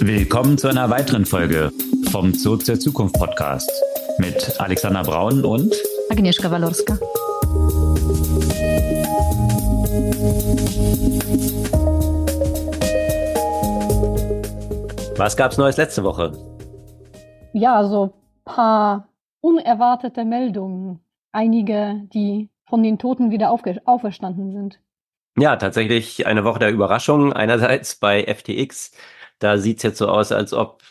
[0.00, 1.72] Willkommen zu einer weiteren Folge
[2.10, 3.70] vom Zoo zur Zukunft Podcast
[4.18, 5.74] mit Alexander Braun und
[6.10, 6.98] Agnieszka Walorska.
[15.16, 16.32] Was gab's Neues letzte Woche?
[17.52, 18.12] Ja, so
[18.44, 19.08] paar
[19.40, 21.00] unerwartete Meldungen.
[21.32, 24.80] Einige, die von den Toten wieder auferstanden sind.
[25.38, 27.32] Ja, tatsächlich eine Woche der Überraschung.
[27.32, 28.92] Einerseits bei FTX.
[29.38, 30.82] Da sieht's jetzt so aus, als ob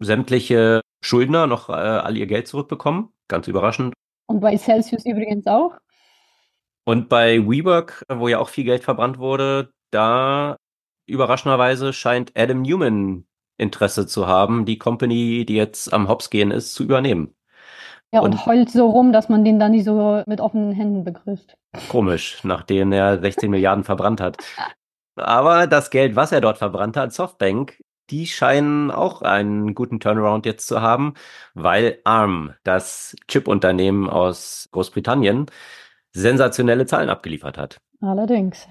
[0.00, 3.10] sämtliche Schuldner noch äh, all ihr Geld zurückbekommen.
[3.28, 3.94] Ganz überraschend.
[4.26, 5.78] Und bei Celsius übrigens auch.
[6.84, 10.56] Und bei WeWork, wo ja auch viel Geld verbrannt wurde, da
[11.06, 13.26] überraschenderweise scheint Adam Newman
[13.58, 17.34] Interesse zu haben, die Company, die jetzt am Hops gehen ist, zu übernehmen.
[18.12, 21.04] Ja, und, und heult so rum, dass man den dann nicht so mit offenen Händen
[21.04, 21.56] begrüßt.
[21.88, 24.36] Komisch, nachdem er 16 Milliarden verbrannt hat.
[25.16, 30.46] Aber das Geld, was er dort verbrannt hat, Softbank, die scheinen auch einen guten Turnaround
[30.46, 31.14] jetzt zu haben,
[31.54, 35.46] weil ARM, das Chip-Unternehmen aus Großbritannien,
[36.12, 37.78] sensationelle Zahlen abgeliefert hat.
[38.00, 38.68] Allerdings.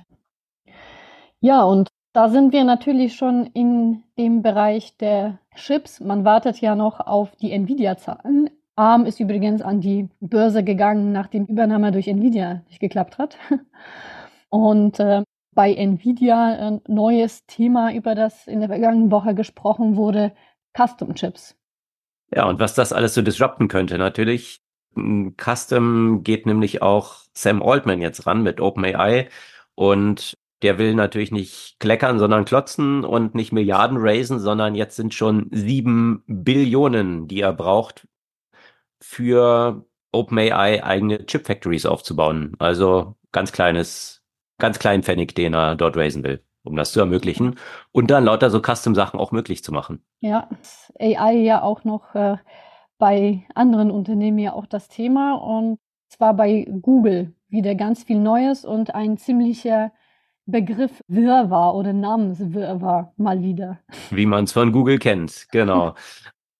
[1.41, 5.99] Ja, und da sind wir natürlich schon in dem Bereich der Chips.
[5.99, 8.49] Man wartet ja noch auf die Nvidia-Zahlen.
[8.77, 13.37] ARM ist übrigens an die Börse gegangen, nachdem Übernahme durch Nvidia nicht geklappt hat.
[14.49, 15.23] Und äh,
[15.55, 20.33] bei Nvidia ein neues Thema, über das in der vergangenen Woche gesprochen wurde,
[20.77, 21.55] Custom Chips.
[22.33, 24.61] Ja, und was das alles so disrupten könnte, natürlich.
[24.95, 29.29] Custom geht nämlich auch Sam Altman jetzt ran mit OpenAI
[29.75, 35.13] und der will natürlich nicht kleckern, sondern klotzen und nicht Milliarden raisen, sondern jetzt sind
[35.13, 38.07] schon sieben Billionen, die er braucht,
[39.01, 42.55] für OpenAI eigene Chip Factories aufzubauen.
[42.57, 44.14] Also ganz kleines,
[44.57, 47.55] ganz kleinen Pfennig, den er dort raisen will, um das zu ermöglichen
[47.91, 50.03] und dann lauter so Custom-Sachen auch möglich zu machen.
[50.19, 50.49] Ja,
[50.99, 52.37] AI ja auch noch äh,
[52.97, 55.77] bei anderen Unternehmen ja auch das Thema und
[56.09, 59.91] zwar bei Google wieder ganz viel Neues und ein ziemlicher
[60.45, 63.79] Begriff Wirrwarr oder Namenswirrwarr mal wieder.
[64.11, 65.95] Wie man es von Google kennt, genau.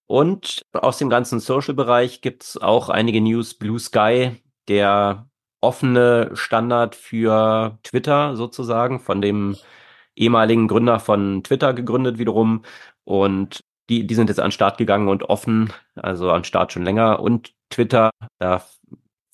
[0.08, 3.56] Und aus dem ganzen Social-Bereich gibt's auch einige News.
[3.56, 5.28] Blue Sky, der
[5.62, 9.56] offene Standard für Twitter sozusagen, von dem
[10.16, 12.64] ehemaligen Gründer von Twitter gegründet wiederum.
[13.04, 16.74] Und die, die sind jetzt an den Start gegangen und offen, also an den Start
[16.74, 17.20] schon länger.
[17.20, 18.64] Und Twitter, da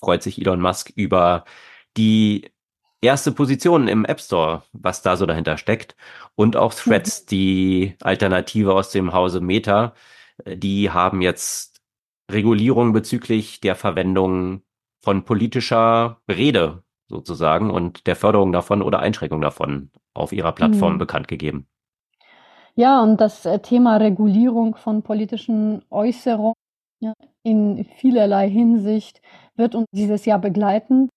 [0.00, 1.44] freut sich Elon Musk über
[1.96, 2.50] die
[3.00, 5.96] erste Position im App Store, was da so dahinter steckt.
[6.34, 7.26] Und auch Threads, mhm.
[7.28, 9.94] die Alternative aus dem Hause Meta,
[10.46, 11.80] die haben jetzt
[12.30, 14.62] Regulierung bezüglich der Verwendung
[15.02, 20.98] von politischer Rede sozusagen und der Förderung davon oder Einschränkung davon auf ihrer Plattform mhm.
[20.98, 21.66] bekannt gegeben.
[22.74, 26.54] Ja, und das äh, Thema Regulierung von politischen Äußerungen
[27.00, 29.20] ja, in vielerlei Hinsicht
[29.56, 31.10] wird uns dieses Jahr begleiten.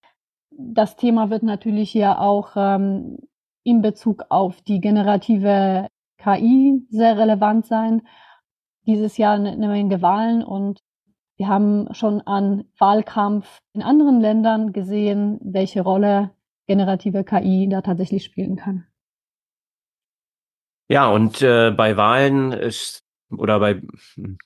[0.52, 3.20] Das Thema wird natürlich ja auch ähm,
[3.64, 8.02] in Bezug auf die generative KI sehr relevant sein
[8.86, 10.80] dieses Jahr eine, eine Menge Wahlen und
[11.38, 16.32] wir haben schon an Wahlkampf in anderen Ländern gesehen, welche Rolle
[16.68, 18.86] generative KI da tatsächlich spielen kann.
[20.88, 23.04] Ja, und äh, bei Wahlen ist,
[23.36, 23.82] oder bei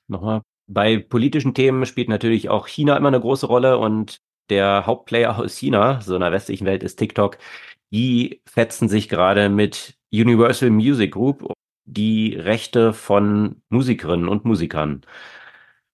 [0.08, 4.20] nochmal, bei politischen Themen spielt natürlich auch China immer eine große Rolle und
[4.50, 7.38] der Hauptplayer aus China, so einer westlichen Welt, ist TikTok.
[7.92, 11.54] Die fetzen sich gerade mit Universal Music Group
[11.86, 15.02] die Rechte von Musikerinnen und Musikern,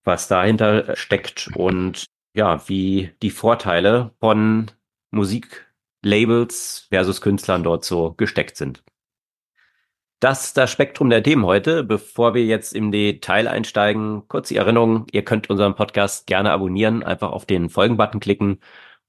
[0.06, 2.06] was dahinter steckt und
[2.36, 4.72] ja, wie die Vorteile von
[5.12, 8.84] Musiklabels versus Künstlern dort so gesteckt sind.
[10.20, 11.84] Das ist das Spektrum der Themen heute.
[11.84, 17.04] Bevor wir jetzt im Detail einsteigen, kurz die Erinnerung, ihr könnt unseren Podcast gerne abonnieren,
[17.04, 18.60] einfach auf den Folgen-Button klicken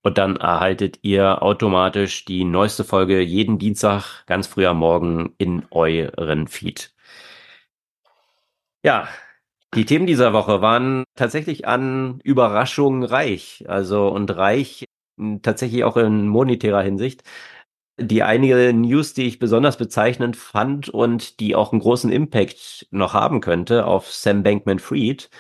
[0.03, 5.67] und dann erhaltet ihr automatisch die neueste Folge jeden Dienstag ganz früh am Morgen in
[5.71, 6.95] euren Feed.
[8.83, 9.09] Ja,
[9.77, 13.65] die Themen dieser Woche waren tatsächlich an Überraschungen reich.
[13.69, 14.87] Also und reich
[15.43, 17.23] tatsächlich auch in monetärer Hinsicht.
[17.99, 23.15] Die einige News, die ich besonders bezeichnend fand und die auch einen großen Impact noch
[23.15, 25.31] haben könnte auf Sam Bankman Fried,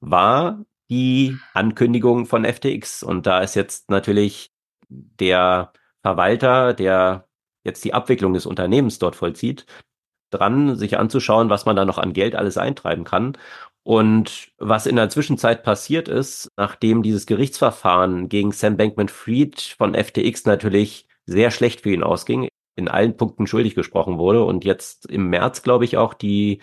[0.00, 3.02] war die Ankündigung von FTX.
[3.02, 4.52] Und da ist jetzt natürlich
[4.88, 5.72] der
[6.02, 7.28] Verwalter, der
[7.64, 9.66] jetzt die Abwicklung des Unternehmens dort vollzieht,
[10.30, 13.36] dran, sich anzuschauen, was man da noch an Geld alles eintreiben kann.
[13.86, 20.44] Und was in der Zwischenzeit passiert ist, nachdem dieses Gerichtsverfahren gegen Sam Bankman-Fried von FTX
[20.44, 25.30] natürlich sehr schlecht für ihn ausging, in allen Punkten schuldig gesprochen wurde und jetzt im
[25.30, 26.62] März, glaube ich, auch die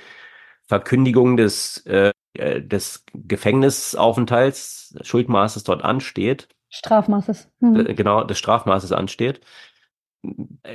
[0.64, 6.50] Verkündigung des, äh, des Gefängnisaufenthalts, Schuldmaßes dort ansteht.
[6.68, 7.50] Strafmaßes.
[7.62, 7.96] Mhm.
[7.96, 9.40] Genau, des Strafmaßes ansteht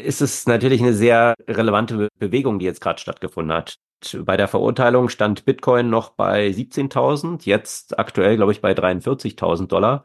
[0.02, 3.78] ist es natürlich eine sehr relevante Bewegung, die jetzt gerade stattgefunden hat.
[4.24, 10.04] Bei der Verurteilung stand Bitcoin noch bei 17.000, jetzt aktuell, glaube ich, bei 43.000 Dollar.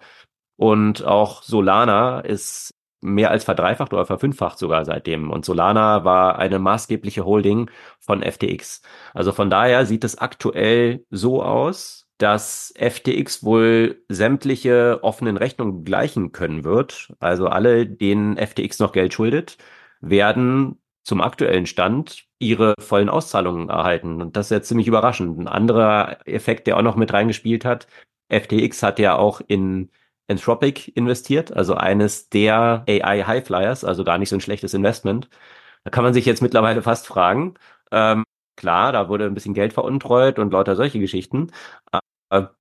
[0.58, 5.30] Und auch Solana ist mehr als verdreifacht oder verfünffacht sogar seitdem.
[5.30, 7.70] Und Solana war eine maßgebliche Holding
[8.00, 8.82] von FTX.
[9.14, 16.32] Also von daher sieht es aktuell so aus, dass FTX wohl sämtliche offenen Rechnungen gleichen
[16.32, 17.14] können wird.
[17.20, 19.58] Also alle, denen FTX noch Geld schuldet,
[20.00, 24.22] werden zum aktuellen Stand ihre vollen Auszahlungen erhalten.
[24.22, 25.40] Und das ist jetzt ziemlich überraschend.
[25.40, 27.88] Ein anderer Effekt, der auch noch mit reingespielt hat,
[28.30, 29.92] FTX hat ja auch in
[30.28, 35.30] Anthropic investiert, also eines der AI Highflyers, also gar nicht so ein schlechtes Investment.
[35.84, 37.56] Da kann man sich jetzt mittlerweile fast fragen,
[37.92, 38.24] ähm,
[38.56, 41.52] klar, da wurde ein bisschen Geld veruntreut und lauter solche Geschichten.
[42.30, 42.56] Aber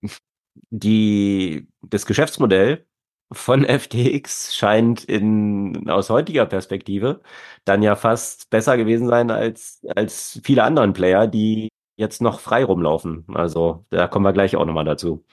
[0.70, 2.86] die, das Geschäftsmodell
[3.32, 7.20] von FTX scheint in, aus heutiger Perspektive
[7.64, 12.64] dann ja fast besser gewesen sein als, als viele anderen Player, die jetzt noch frei
[12.64, 13.24] rumlaufen.
[13.34, 15.24] Also da kommen wir gleich auch nochmal dazu.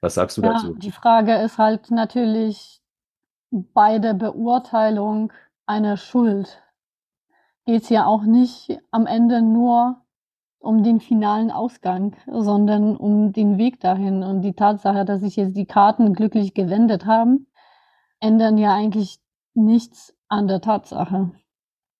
[0.00, 0.74] Was sagst du ja, dazu?
[0.74, 2.80] Die Frage ist halt natürlich
[3.50, 5.32] bei der Beurteilung
[5.66, 6.62] einer Schuld
[7.64, 10.00] geht es ja auch nicht am Ende nur
[10.66, 14.22] um den finalen Ausgang, sondern um den Weg dahin.
[14.22, 17.46] Und die Tatsache, dass sich jetzt die Karten glücklich gewendet haben,
[18.20, 19.18] ändern ja eigentlich
[19.54, 21.30] nichts an der Tatsache.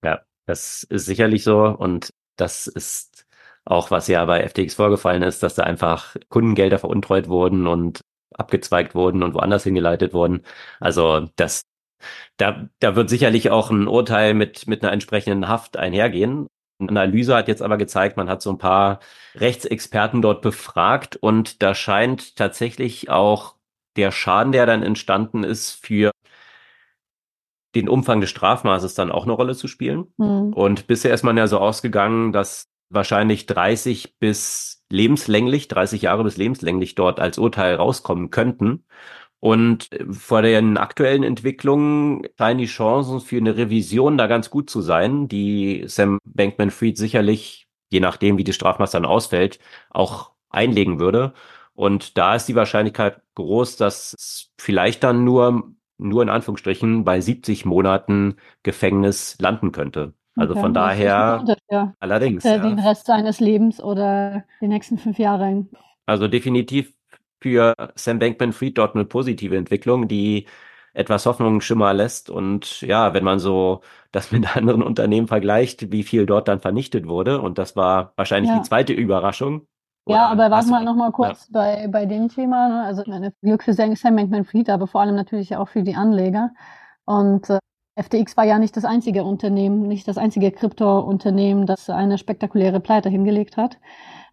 [0.04, 1.64] Ja, das ist sicherlich so.
[1.64, 3.26] Und das ist
[3.64, 8.00] auch, was ja bei FTX vorgefallen ist, dass da einfach Kundengelder veruntreut wurden und
[8.34, 10.42] abgezweigt wurden und woanders hingeleitet wurden.
[10.80, 11.62] Also das,
[12.36, 16.48] da, da wird sicherlich auch ein Urteil mit, mit einer entsprechenden Haft einhergehen.
[16.78, 19.00] Eine Analyse hat jetzt aber gezeigt, man hat so ein paar
[19.34, 23.54] Rechtsexperten dort befragt und da scheint tatsächlich auch
[23.96, 26.10] der Schaden, der dann entstanden ist, für
[27.74, 30.12] den Umfang des Strafmaßes dann auch eine Rolle zu spielen.
[30.16, 30.52] Mhm.
[30.52, 36.36] Und bisher ist man ja so ausgegangen, dass wahrscheinlich 30 bis lebenslänglich, 30 Jahre bis
[36.36, 38.84] lebenslänglich dort als Urteil rauskommen könnten.
[39.40, 44.80] Und vor den aktuellen Entwicklungen scheinen die Chancen für eine Revision da ganz gut zu
[44.80, 49.58] sein, die Sam Bankman-Fried sicherlich, je nachdem, wie die Strafmaß dann ausfällt,
[49.90, 51.34] auch einlegen würde.
[51.74, 57.20] Und da ist die Wahrscheinlichkeit groß, dass es vielleicht dann nur, nur in Anführungsstrichen bei
[57.20, 60.14] 70 Monaten Gefängnis landen könnte.
[60.34, 61.44] Also okay, von daher,
[62.00, 62.44] allerdings.
[62.44, 62.58] Ja.
[62.58, 65.66] Den Rest seines Lebens oder die nächsten fünf Jahre.
[66.06, 66.95] Also definitiv
[67.40, 70.46] für Sam Bankman-Fried dort eine positive Entwicklung, die
[70.96, 72.30] etwas Hoffnung schimmer lässt.
[72.30, 77.06] Und ja, wenn man so das mit anderen Unternehmen vergleicht, wie viel dort dann vernichtet
[77.06, 78.58] wurde, und das war wahrscheinlich ja.
[78.58, 79.66] die zweite Überraschung.
[80.08, 81.60] Ja, aber warten wir noch mal kurz ja.
[81.60, 82.68] bei, bei dem Thema.
[82.68, 82.82] Ne?
[82.84, 86.50] Also meine Glück für Sam Bankman-Fried, aber vor allem natürlich auch für die Anleger.
[87.04, 87.58] Und äh,
[88.00, 93.08] FTX war ja nicht das einzige Unternehmen, nicht das einzige Krypto-Unternehmen, das eine spektakuläre Pleite
[93.08, 93.78] hingelegt hat,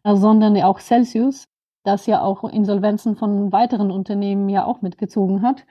[0.04, 1.46] sondern auch Celsius,
[1.84, 5.66] das ja auch Insolvenzen von weiteren Unternehmen ja auch mitgezogen hat,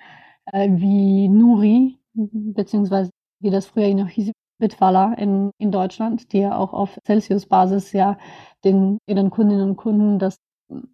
[0.47, 3.11] äh, wie Nuri, beziehungsweise
[3.41, 8.17] wie das früher noch hieß, Bitwala in, in Deutschland, die ja auch auf Celsius-Basis ja
[8.65, 10.37] den, ihren Kundinnen und Kunden das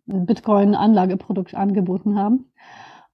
[0.06, 2.50] Bitcoin-Anlageprodukt angeboten haben.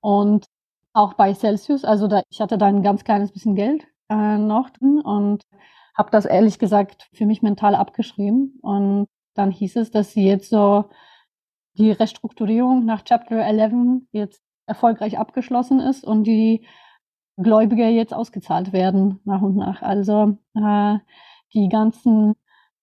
[0.00, 0.46] Und
[0.92, 4.70] auch bei Celsius, also da, ich hatte da ein ganz kleines bisschen Geld äh, noch
[4.70, 5.42] drin und
[5.96, 8.58] habe das ehrlich gesagt für mich mental abgeschrieben.
[8.62, 10.84] Und dann hieß es, dass sie jetzt so
[11.75, 16.66] die Restrukturierung nach Chapter 11 jetzt erfolgreich abgeschlossen ist und die
[17.37, 19.83] Gläubiger jetzt ausgezahlt werden nach und nach.
[19.83, 20.99] Also äh,
[21.52, 22.35] die ganzen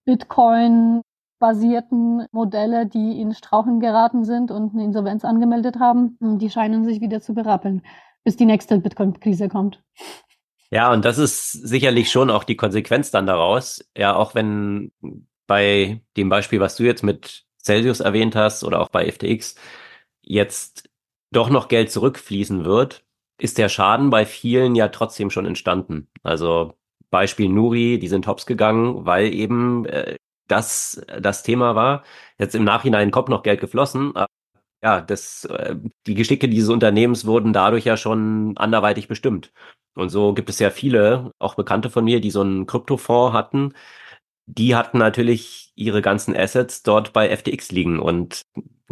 [0.06, 7.00] Bitcoin-basierten Modelle, die in Strauchen geraten sind und eine Insolvenz angemeldet haben, die scheinen sich
[7.02, 7.84] wieder zu berappeln,
[8.24, 9.82] bis die nächste Bitcoin-Krise kommt.
[10.70, 13.84] Ja, und das ist sicherlich schon auch die Konsequenz dann daraus.
[13.96, 14.92] Ja, auch wenn
[15.48, 19.56] bei dem Beispiel, was du jetzt mit Celsius erwähnt hast oder auch bei FTX
[20.22, 20.89] jetzt
[21.32, 23.03] doch noch Geld zurückfließen wird,
[23.39, 26.10] ist der Schaden bei vielen ja trotzdem schon entstanden.
[26.24, 26.75] Also
[27.10, 32.03] Beispiel Nuri, die sind hops gegangen, weil eben äh, das das Thema war.
[32.38, 34.15] Jetzt im Nachhinein kommt noch Geld geflossen.
[34.15, 34.27] Aber
[34.84, 35.75] ja, das, äh,
[36.08, 39.51] die Geschicke dieses Unternehmens wurden dadurch ja schon anderweitig bestimmt.
[39.96, 43.74] Und so gibt es ja viele, auch Bekannte von mir, die so einen Kryptofonds hatten,
[44.58, 48.41] die hatten natürlich ihre ganzen Assets dort bei FTX liegen und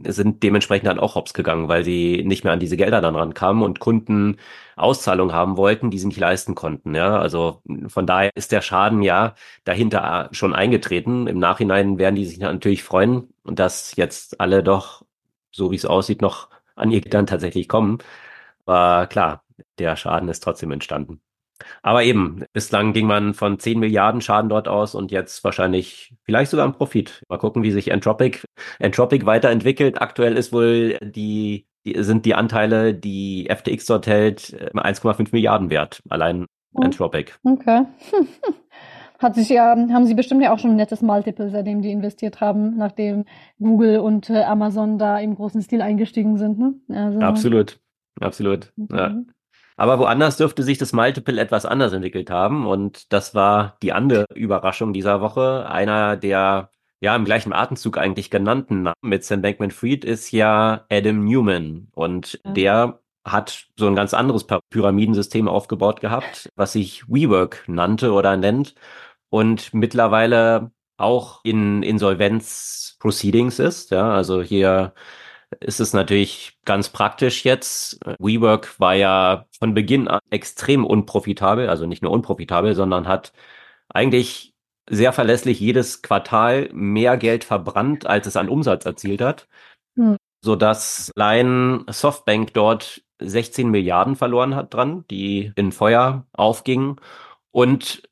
[0.06, 3.64] sind dementsprechend dann auch hops gegangen, weil sie nicht mehr an diese Gelder dann rankamen
[3.64, 4.38] und Kunden
[4.78, 6.96] Auszahlungen haben wollten, die sie nicht leisten konnten.
[6.96, 9.36] Ja, also von daher ist der Schaden ja
[9.66, 11.28] dahinter schon eingetreten.
[11.28, 15.04] Im Nachhinein werden die sich natürlich freuen, dass jetzt alle doch,
[15.52, 17.98] so wie es aussieht, noch an ihr dann tatsächlich kommen.
[18.66, 19.44] Aber klar,
[19.80, 21.22] der Schaden ist trotzdem entstanden.
[21.82, 26.52] Aber eben, bislang ging man von 10 Milliarden Schaden dort aus und jetzt wahrscheinlich vielleicht
[26.52, 27.24] sogar ein Profit.
[27.30, 28.40] Mal gucken, wie sich Entropic,
[28.80, 30.02] Entropic weiterentwickelt.
[30.02, 36.02] Aktuell ist wohl die, die sind die Anteile, die FTX dort hält, 1,5 Milliarden wert.
[36.10, 36.82] Allein oh.
[36.82, 37.34] Entropic.
[37.44, 37.86] Okay.
[39.20, 42.40] Hat sich ja, haben sie bestimmt ja auch schon ein nettes Multiple, seitdem die investiert
[42.40, 43.26] haben, nachdem
[43.60, 46.58] Google und äh, Amazon da im großen Stil eingestiegen sind.
[46.58, 46.76] Ne?
[46.88, 47.82] Also, absolut,
[48.22, 48.72] absolut.
[48.82, 48.98] Okay.
[48.98, 49.22] Ja.
[49.80, 52.68] Aber woanders dürfte sich das Multiple etwas anders entwickelt haben.
[52.68, 55.70] Und das war die andere Überraschung dieser Woche.
[55.70, 56.70] Einer der
[57.00, 61.88] ja im gleichen Atemzug eigentlich genannten Namen mit Sam Bankman-Fried ist ja Adam Newman.
[61.96, 62.52] Und ja.
[62.52, 68.76] der hat so ein ganz anderes Pyramidensystem aufgebaut gehabt, was sich WeWork nannte oder nennt
[69.30, 73.92] und mittlerweile auch in Insolvenz-Proceedings ist.
[73.92, 74.94] Ja, also hier
[75.60, 78.00] ist es natürlich ganz praktisch jetzt.
[78.20, 83.34] WeWork war ja von Beginn an extrem unprofitabel, also nicht nur unprofitabel, sondern hat
[83.90, 84.54] eigentlich
[84.90, 89.48] sehr verlässlich jedes Quartal mehr Geld verbrannt, als es an Umsatz erzielt hat,
[89.96, 90.18] hm.
[90.44, 96.98] so dass allein Softbank dort 16 Milliarden verloren hat dran, die in Feuer aufgingen
[97.52, 98.04] und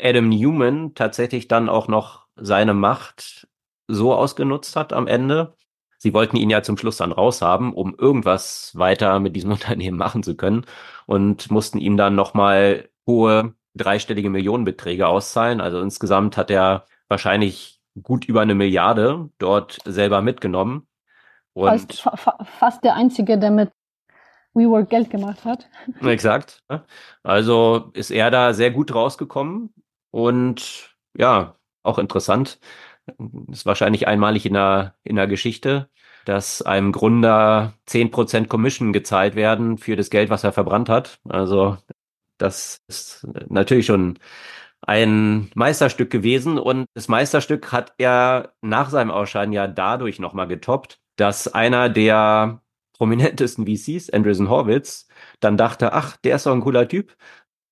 [0.00, 3.48] Adam Newman tatsächlich dann auch noch seine Macht
[3.88, 5.54] so ausgenutzt hat am Ende,
[5.98, 10.22] Sie wollten ihn ja zum Schluss dann raushaben, um irgendwas weiter mit diesem Unternehmen machen
[10.22, 10.64] zu können
[11.06, 15.60] und mussten ihm dann nochmal hohe dreistellige Millionenbeträge auszahlen.
[15.60, 20.86] Also insgesamt hat er wahrscheinlich gut über eine Milliarde dort selber mitgenommen.
[21.52, 23.70] Und fast, fa fast der Einzige, der mit
[24.54, 25.68] WeWork Geld gemacht hat.
[26.02, 26.62] Exakt.
[27.22, 29.72] Also ist er da sehr gut rausgekommen
[30.10, 32.58] und ja, auch interessant.
[33.50, 35.88] Ist wahrscheinlich einmalig in der, in der Geschichte,
[36.24, 41.20] dass einem Gründer zehn Prozent Commission gezahlt werden für das Geld, was er verbrannt hat.
[41.28, 41.78] Also
[42.38, 44.18] das ist natürlich schon
[44.82, 51.00] ein Meisterstück gewesen und das Meisterstück hat er nach seinem Ausscheiden ja dadurch nochmal getoppt,
[51.16, 52.62] dass einer der
[52.98, 55.08] prominentesten VCs, Andreessen Horwitz,
[55.40, 57.16] dann dachte, ach, der ist doch ein cooler Typ,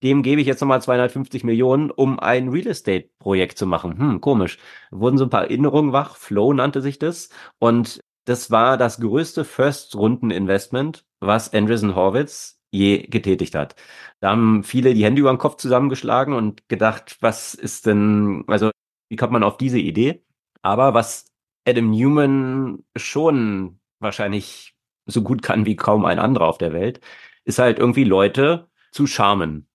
[0.04, 3.98] dem gebe ich jetzt nochmal 250 Millionen, um ein Real Estate Projekt zu machen.
[3.98, 4.58] Hm, komisch.
[4.90, 6.16] Wurden so ein paar Erinnerungen wach.
[6.16, 7.30] Flow nannte sich das.
[7.58, 13.76] Und das war das größte First-Runden-Investment, was Andreessen Horwitz je getätigt hat.
[14.20, 18.70] Da haben viele die Hände über den Kopf zusammengeschlagen und gedacht, was ist denn, also
[19.08, 20.22] wie kommt man auf diese Idee?
[20.62, 21.26] Aber was
[21.66, 24.74] Adam Newman schon wahrscheinlich
[25.06, 27.00] so gut kann wie kaum ein anderer auf der Welt,
[27.44, 29.68] ist halt irgendwie Leute zu charmen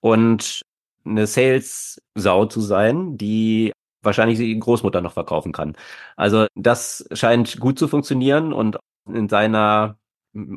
[0.00, 0.62] und
[1.04, 3.72] eine Sales-Sau zu sein, die
[4.02, 5.76] wahrscheinlich die Großmutter noch verkaufen kann.
[6.16, 9.98] Also das scheint gut zu funktionieren und in seiner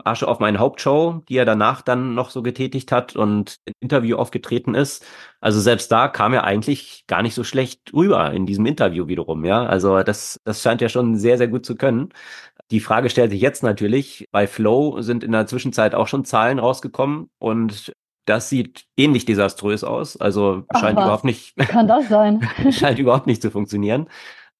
[0.03, 4.17] Asche auf meinen Hauptshow, die er danach dann noch so getätigt hat und im Interview
[4.17, 5.03] aufgetreten ist.
[5.41, 9.45] Also selbst da kam er eigentlich gar nicht so schlecht rüber in diesem Interview wiederum,
[9.45, 9.65] ja.
[9.65, 12.09] Also das, das scheint ja schon sehr, sehr gut zu können.
[12.69, 16.59] Die Frage stellt sich jetzt natürlich, bei Flow sind in der Zwischenzeit auch schon Zahlen
[16.59, 17.93] rausgekommen und
[18.25, 20.17] das sieht ähnlich desaströs aus.
[20.17, 21.05] Also Ach, scheint was?
[21.05, 21.55] überhaupt nicht.
[21.57, 22.47] Kann das sein?
[22.71, 24.09] scheint überhaupt nicht zu funktionieren.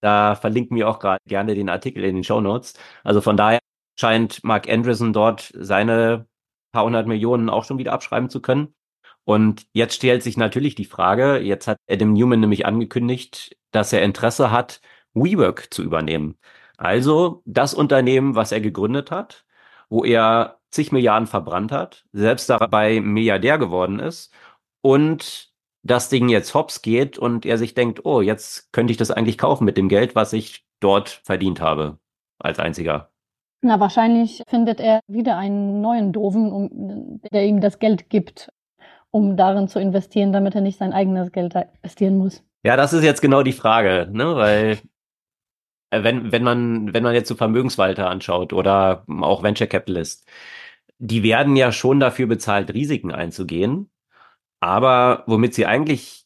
[0.02, 2.74] Da verlinken wir auch gerade gerne den Artikel in den Show Notes.
[3.04, 3.60] Also von daher
[3.98, 6.28] scheint Mark Andreessen dort seine
[6.74, 8.76] paar hundert Millionen auch schon wieder abschreiben zu können.
[9.26, 14.02] Und jetzt stellt sich natürlich die Frage, jetzt hat Adam Newman nämlich angekündigt, dass er
[14.04, 14.82] Interesse hat,
[15.14, 16.38] WeWork zu übernehmen.
[16.78, 19.46] Also das Unternehmen, was er gegründet hat,
[19.90, 24.34] wo er zig Milliarden verbrannt hat, selbst dabei Milliardär geworden ist
[24.82, 25.54] und
[25.84, 29.38] das Ding jetzt hops geht und er sich denkt, oh, jetzt könnte ich das eigentlich
[29.38, 32.00] kaufen mit dem Geld, was ich dort verdient habe
[32.40, 33.10] als einziger.
[33.62, 38.52] Na, wahrscheinlich findet er wieder einen neuen Doofen, um, der ihm das Geld gibt,
[39.12, 42.44] um darin zu investieren, damit er nicht sein eigenes Geld investieren muss.
[42.66, 44.36] Ja, das ist jetzt genau die Frage, ne?
[44.36, 44.80] Weil
[45.92, 50.28] äh, wenn, wenn man, wenn man jetzt so Vermögenswalter anschaut oder auch Venture Capitalist,
[51.04, 53.92] die werden ja schon dafür bezahlt, Risiken einzugehen.
[54.62, 56.24] Aber womit sie eigentlich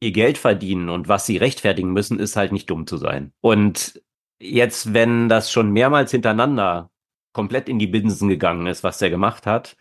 [0.00, 3.32] ihr Geld verdienen und was sie rechtfertigen müssen, ist halt nicht dumm zu sein.
[3.40, 4.02] Und
[4.40, 6.90] jetzt, wenn das schon mehrmals hintereinander
[7.32, 9.76] komplett in die Binsen gegangen ist, was der gemacht hat,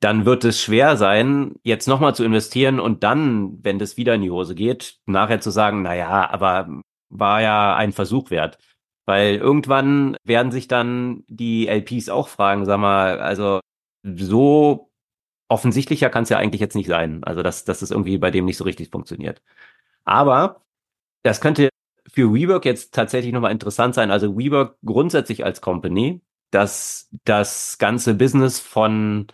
[0.00, 4.22] dann wird es schwer sein, jetzt nochmal zu investieren und dann, wenn das wieder in
[4.22, 6.68] die Hose geht, nachher zu sagen, na ja, aber
[7.10, 8.58] war ja ein Versuch wert.
[9.06, 13.60] Weil irgendwann werden sich dann die LPs auch fragen, sag mal, also
[14.02, 14.90] so
[15.48, 17.24] offensichtlicher kann es ja eigentlich jetzt nicht sein.
[17.24, 19.42] Also dass, dass es irgendwie bei dem nicht so richtig funktioniert.
[20.04, 20.64] Aber
[21.22, 21.70] das könnte
[22.08, 24.10] für WeWork jetzt tatsächlich nochmal interessant sein.
[24.10, 29.26] Also WeWork grundsätzlich als Company, dass das ganze Business von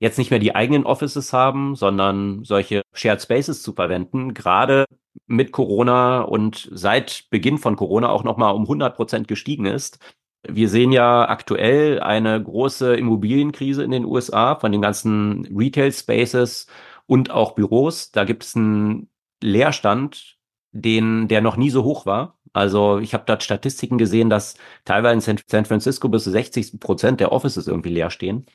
[0.00, 4.84] jetzt nicht mehr die eigenen Offices haben, sondern solche Shared Spaces zu verwenden, gerade
[5.26, 9.98] mit Corona und seit Beginn von Corona auch nochmal um 100 Prozent gestiegen ist.
[10.46, 16.66] Wir sehen ja aktuell eine große Immobilienkrise in den USA von den ganzen Retail Spaces
[17.06, 18.10] und auch Büros.
[18.12, 19.08] Da gibt es einen
[19.42, 20.38] Leerstand,
[20.72, 22.38] den, der noch nie so hoch war.
[22.52, 27.20] Also ich habe dort Statistiken gesehen, dass teilweise in San Francisco bis zu 60 Prozent
[27.20, 28.46] der Offices irgendwie leer stehen.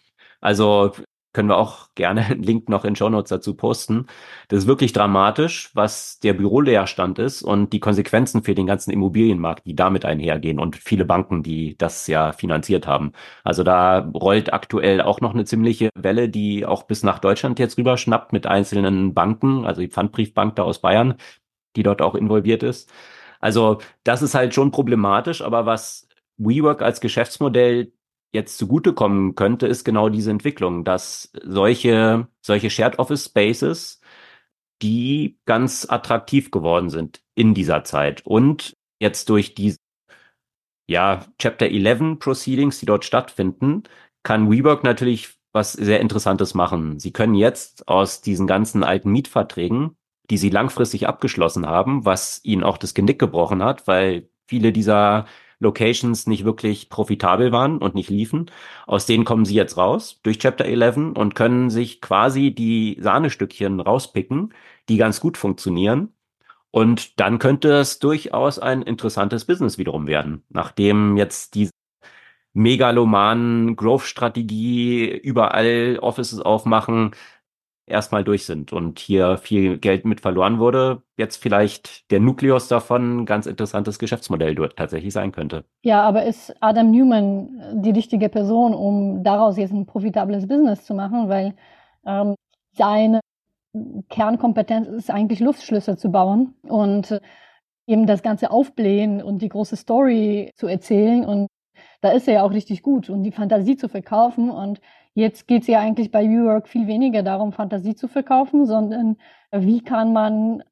[0.41, 0.93] Also
[1.39, 4.08] können wir auch gerne einen Link noch in Show Notes dazu posten.
[4.50, 9.65] Das ist wirklich dramatisch, was der Büroleerstand ist und die Konsequenzen für den ganzen Immobilienmarkt,
[9.65, 13.13] die damit einhergehen und viele Banken, die das ja finanziert haben.
[13.46, 17.77] Also da rollt aktuell auch noch eine ziemliche Welle, die auch bis nach Deutschland jetzt
[17.77, 21.15] rüber schnappt mit einzelnen Banken, also die Pfandbriefbank da aus Bayern,
[21.77, 22.91] die dort auch involviert ist.
[23.39, 26.05] Also das ist halt schon problematisch, aber was
[26.38, 27.93] WeWork als Geschäftsmodell
[28.31, 34.01] jetzt zugutekommen könnte, ist genau diese Entwicklung, dass solche, solche Shared Office Spaces,
[34.81, 39.77] die ganz attraktiv geworden sind in dieser Zeit und jetzt durch diese
[40.89, 43.83] ja, Chapter 11 Proceedings, die dort stattfinden,
[44.24, 47.00] kann WeWork natürlich was sehr Interessantes machen.
[47.00, 49.98] Sie können jetzt aus diesen ganzen alten Mietverträgen,
[50.29, 55.25] die sie langfristig abgeschlossen haben, was ihnen auch das Genick gebrochen hat, weil viele dieser
[55.59, 58.49] Locations nicht wirklich profitabel waren und nicht liefen.
[58.87, 63.79] Aus denen kommen sie jetzt raus durch Chapter 11 und können sich quasi die Sahnestückchen
[63.79, 64.53] rauspicken,
[64.87, 66.13] die ganz gut funktionieren.
[66.71, 71.71] Und dann könnte es durchaus ein interessantes Business wiederum werden, nachdem jetzt diese
[72.53, 77.11] megalomanen Growth-Strategie überall Offices aufmachen,
[77.89, 83.19] erstmal durch sind und hier viel Geld mit verloren wurde, jetzt vielleicht der Nukleus davon
[83.19, 85.65] ein ganz interessantes Geschäftsmodell dort tatsächlich sein könnte.
[85.84, 90.93] Ja, aber ist Adam Newman die richtige Person, um daraus jetzt ein profitables Business zu
[90.93, 91.30] machen?
[91.30, 91.56] Weil
[92.06, 92.36] ähm,
[92.71, 93.19] seine
[94.10, 97.19] Kernkompetenz ist eigentlich Luftschlüsse zu bauen und äh,
[97.86, 101.25] eben das Ganze aufblähen und die große Story zu erzählen.
[101.25, 101.47] Und
[102.02, 104.49] da ist er ja auch richtig gut und die Fantasie zu verkaufen.
[104.49, 104.80] Und
[105.19, 109.17] Jetzt geht es ja eigentlich bei WeWork viel weniger darum, Fantasie zu verkaufen, sondern
[109.51, 110.63] wie kann man,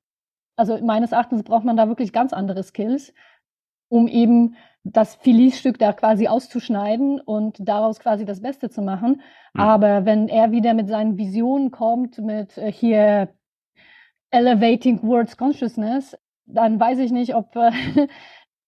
[0.56, 3.14] also meines Erachtens braucht man da wirklich ganz andere Skills,
[3.90, 4.56] um eben
[4.86, 9.22] das Filetstück da quasi auszuschneiden und daraus quasi das Beste zu machen.
[9.54, 9.60] Mhm.
[9.60, 13.34] Aber wenn er wieder mit seinen Visionen kommt, mit äh, hier
[14.32, 17.72] Elevating Words Consciousness, dann weiß ich nicht, ob äh,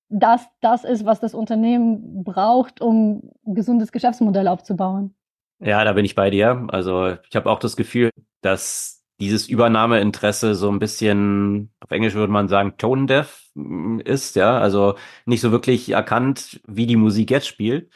[0.10, 5.16] das das ist, was das Unternehmen braucht, um ein gesundes Geschäftsmodell aufzubauen.
[5.60, 6.66] Ja, da bin ich bei dir.
[6.70, 12.32] Also ich habe auch das Gefühl, dass dieses Übernahmeinteresse so ein bisschen, auf Englisch würde
[12.32, 14.96] man sagen, tone deaf mm, ist, ja, also
[15.26, 17.92] nicht so wirklich erkannt, wie die Musik jetzt spielt.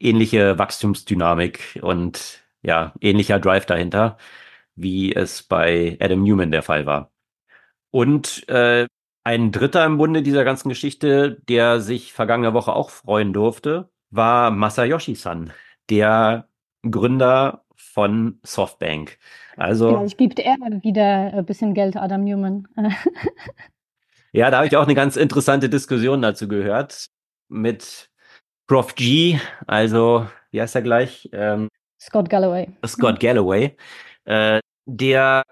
[0.00, 4.16] Ähnliche Wachstumsdynamik und ja, ähnlicher Drive dahinter.
[4.76, 7.10] Wie es bei Adam Newman der Fall war.
[7.90, 8.86] Und äh,
[9.24, 14.50] ein Dritter im Bunde dieser ganzen Geschichte, der sich vergangene Woche auch freuen durfte, war
[14.50, 15.52] Masayoshi-san,
[15.90, 16.48] der
[16.88, 19.18] Gründer von Softbank.
[19.56, 22.68] Also ja, ich gibt er wieder ein bisschen Geld Adam Newman.
[24.32, 27.06] ja, da habe ich auch eine ganz interessante Diskussion dazu gehört
[27.48, 28.10] mit
[28.66, 31.28] Prof G, also wie heißt er gleich?
[31.32, 31.68] Ähm,
[32.00, 32.68] Scott Galloway.
[32.86, 33.76] Scott Galloway,
[34.24, 35.44] äh, der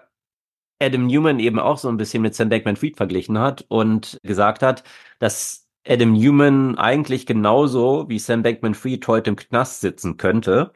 [0.81, 4.83] Adam Newman eben auch so ein bisschen mit Sam Bankman-Fried verglichen hat und gesagt hat,
[5.19, 10.73] dass Adam Newman eigentlich genauso wie Sam Bankman-Fried heute im Knast sitzen könnte,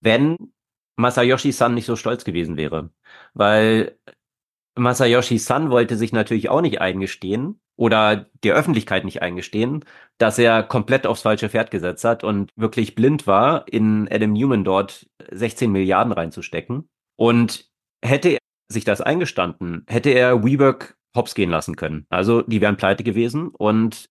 [0.00, 0.52] wenn
[0.96, 2.90] Masayoshi-san nicht so stolz gewesen wäre.
[3.34, 3.98] Weil
[4.76, 9.84] Masayoshi-san wollte sich natürlich auch nicht eingestehen oder der Öffentlichkeit nicht eingestehen,
[10.18, 14.64] dass er komplett aufs falsche Pferd gesetzt hat und wirklich blind war, in Adam Newman
[14.64, 16.88] dort 16 Milliarden reinzustecken.
[17.16, 17.71] Und
[18.02, 18.38] hätte er
[18.68, 22.06] sich das eingestanden, hätte er WeWork hops gehen lassen können.
[22.08, 24.08] Also die wären pleite gewesen und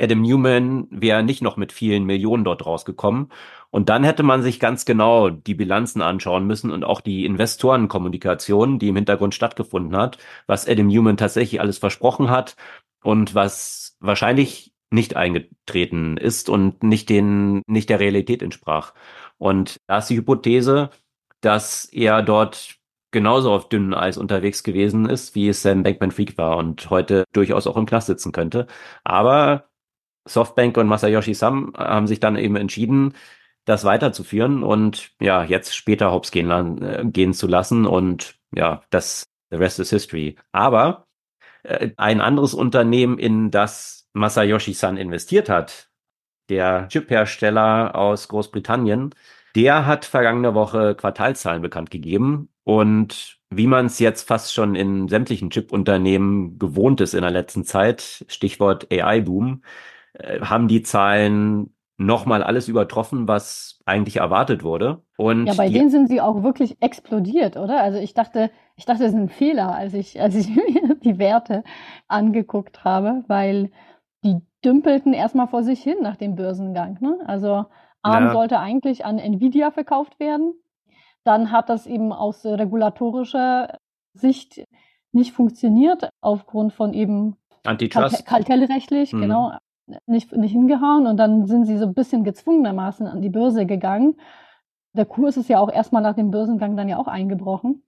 [0.00, 3.28] Adam Newman wäre nicht noch mit vielen Millionen dort rausgekommen.
[3.70, 8.78] Und dann hätte man sich ganz genau die Bilanzen anschauen müssen und auch die Investorenkommunikation,
[8.78, 12.56] die im Hintergrund stattgefunden hat, was Adam Newman tatsächlich alles versprochen hat
[13.02, 18.94] und was wahrscheinlich nicht eingetreten ist und nicht den, nicht der Realität entsprach.
[19.38, 20.90] Und da ist die Hypothese,
[21.42, 22.76] dass er dort
[23.10, 27.66] genauso auf dünnem Eis unterwegs gewesen ist, wie es Sam Bankman-Fried war und heute durchaus
[27.66, 28.66] auch im Knast sitzen könnte.
[29.04, 29.68] Aber
[30.26, 33.14] Softbank und Masayoshi Sam haben sich dann eben entschieden,
[33.64, 36.50] das weiterzuführen und ja, jetzt später Hops gehen,
[36.82, 40.36] äh, gehen zu lassen und ja, das, the rest is history.
[40.52, 41.06] Aber
[41.62, 45.90] äh, ein anderes Unternehmen, in das Masayoshi San investiert hat,
[46.48, 49.14] der Chiphersteller aus Großbritannien,
[49.54, 55.08] der hat vergangene Woche Quartalzahlen bekannt gegeben und wie man es jetzt fast schon in
[55.08, 59.62] sämtlichen Chip-Unternehmen gewohnt ist in der letzten Zeit, Stichwort AI-Boom,
[60.14, 65.02] äh, haben die Zahlen nochmal alles übertroffen, was eigentlich erwartet wurde.
[65.16, 67.80] Und ja, bei denen sind sie auch wirklich explodiert, oder?
[67.80, 71.18] Also ich dachte, ich dachte, das ist ein Fehler, als ich, als ich mir die
[71.18, 71.62] Werte
[72.08, 73.70] angeguckt habe, weil
[74.24, 76.98] die dümpelten erstmal vor sich hin nach dem Börsengang.
[77.00, 77.18] Ne?
[77.26, 77.66] Also
[78.02, 78.32] ARM ja.
[78.32, 80.54] sollte eigentlich an Nvidia verkauft werden.
[81.24, 83.78] Dann hat das eben aus regulatorischer
[84.14, 84.64] Sicht
[85.12, 88.26] nicht funktioniert, aufgrund von eben Antitrust.
[88.26, 89.20] Kartellrechtlich, mhm.
[89.20, 89.52] genau
[90.06, 94.16] nicht, nicht hingehauen und dann sind sie so ein bisschen gezwungenermaßen an die Börse gegangen.
[94.94, 97.82] Der Kurs ist ja auch erstmal nach dem Börsengang dann ja auch eingebrochen.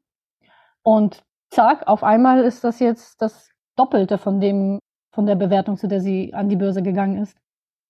[0.82, 4.80] Und zack, auf einmal ist das jetzt das Doppelte von dem,
[5.12, 7.36] von der Bewertung, zu der sie an die Börse gegangen ist.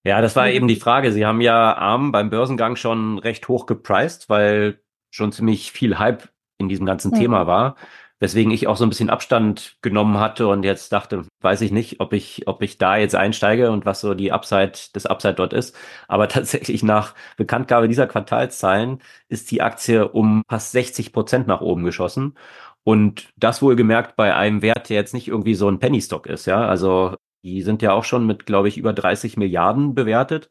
[0.05, 1.13] Ja, das war eben die Frage.
[1.13, 6.29] Sie haben ja ARM beim Börsengang schon recht hoch gepriced, weil schon ziemlich viel Hype
[6.59, 7.17] in diesem ganzen mhm.
[7.17, 7.77] Thema war
[8.25, 12.01] weswegen ich auch so ein bisschen Abstand genommen hatte und jetzt dachte, weiß ich nicht,
[12.01, 15.53] ob ich, ob ich da jetzt einsteige und was so die Upside, das Upside dort
[15.53, 15.77] ist.
[16.09, 21.85] Aber tatsächlich nach Bekanntgabe dieser Quartalszahlen ist die Aktie um fast 60 Prozent nach oben
[21.85, 22.35] geschossen.
[22.83, 26.47] Und das wohlgemerkt bei einem Wert, der jetzt nicht irgendwie so ein Penny Stock ist,
[26.47, 26.67] ja.
[26.67, 30.49] Also die sind ja auch schon mit, glaube ich, über 30 Milliarden bewertet.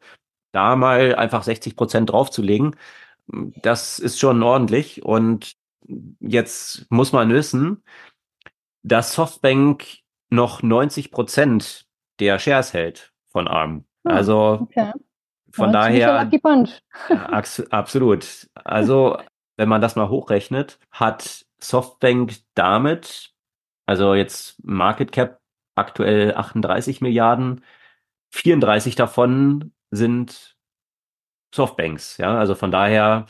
[0.52, 2.76] Da mal einfach 60 Prozent draufzulegen,
[3.26, 5.04] das ist schon ordentlich.
[5.04, 5.56] Und
[6.20, 7.82] jetzt muss man wissen,
[8.82, 9.84] dass Softbank
[10.30, 11.86] noch 90 Prozent
[12.20, 13.84] der Shares hält von ARM.
[14.04, 14.92] Ah, also okay.
[15.50, 16.30] von daher
[17.70, 18.48] absolut.
[18.54, 19.18] Also
[19.56, 23.32] wenn man das mal hochrechnet, hat Softbank damit,
[23.86, 25.40] also jetzt Market Cap
[25.74, 27.64] aktuell 38 Milliarden,
[28.32, 30.56] 34 davon sind
[31.54, 33.26] Softbanks, ja, also von daher,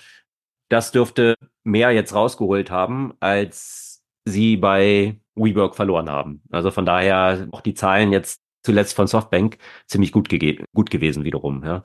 [0.70, 6.42] das dürfte mehr jetzt rausgeholt haben, als sie bei WeWork verloren haben.
[6.50, 10.28] Also von daher auch die Zahlen jetzt zuletzt von Softbank ziemlich gut,
[10.72, 11.64] gut gewesen wiederum.
[11.64, 11.82] Ja.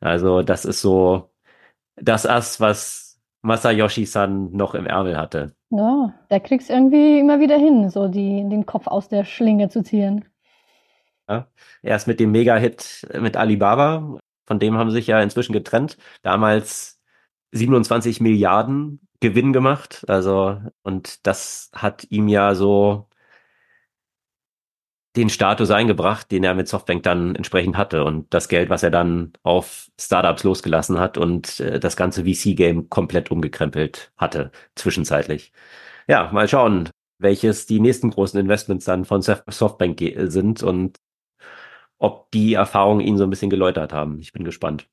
[0.00, 1.32] Also das ist so
[1.96, 5.54] das Ass, was Masayoshi-san noch im Ärmel hatte.
[5.70, 9.82] Ja, der kriegt's irgendwie immer wieder hin, so die, den Kopf aus der Schlinge zu
[9.82, 10.24] ziehen.
[11.28, 11.46] Ja,
[11.82, 15.96] erst mit dem Mega-Hit mit Alibaba, von dem haben sie sich ja inzwischen getrennt.
[16.22, 17.00] Damals
[17.52, 20.04] 27 Milliarden Gewinn gemacht.
[20.08, 23.09] Also, und das hat ihm ja so
[25.20, 28.90] den Status eingebracht, den er mit Softbank dann entsprechend hatte und das Geld, was er
[28.90, 35.52] dann auf Startups losgelassen hat und äh, das ganze VC-Game komplett umgekrempelt hatte, zwischenzeitlich.
[36.08, 40.96] Ja, mal schauen, welches die nächsten großen Investments dann von Softbank sind und
[41.98, 44.18] ob die Erfahrungen ihn so ein bisschen geläutert haben.
[44.20, 44.88] Ich bin gespannt.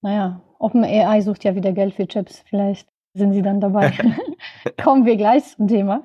[0.00, 2.44] Naja, OpenAI sucht ja wieder Geld für Chips.
[2.48, 3.92] Vielleicht sind Sie dann dabei.
[4.82, 6.04] kommen wir gleich zum Thema.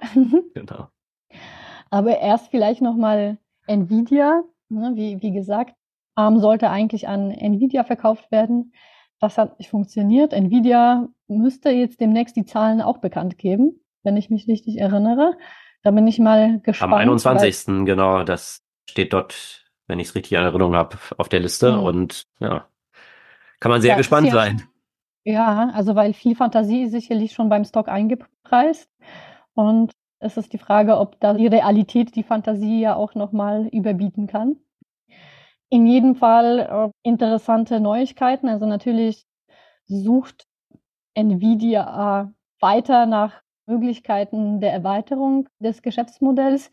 [0.55, 0.89] genau.
[1.89, 4.43] Aber erst vielleicht nochmal Nvidia.
[4.69, 5.76] Ne, wie, wie gesagt,
[6.15, 8.73] ARM sollte eigentlich an Nvidia verkauft werden.
[9.19, 10.34] Das hat nicht funktioniert.
[10.34, 15.38] Nvidia müsste jetzt demnächst die Zahlen auch bekannt geben, wenn ich mich richtig erinnere.
[15.84, 16.93] Da bin ich mal gespannt.
[16.93, 17.86] Am 21.
[17.86, 21.78] genau, das steht dort, wenn ich es richtig in Erinnerung habe, auf der Liste.
[21.78, 21.84] Mhm.
[21.84, 22.67] Und ja,
[23.60, 24.63] kann man sehr ja, gespannt sein.
[25.23, 28.89] Ja, also weil viel Fantasie ist sicherlich schon beim Stock eingepreist.
[29.54, 34.27] Und es ist die Frage, ob da die Realität die Fantasie ja auch nochmal überbieten
[34.27, 34.58] kann.
[35.69, 38.47] In jedem Fall äh, interessante Neuigkeiten.
[38.47, 39.25] Also natürlich
[39.86, 40.47] sucht
[41.13, 46.71] Nvidia weiter nach Möglichkeiten der Erweiterung des Geschäftsmodells.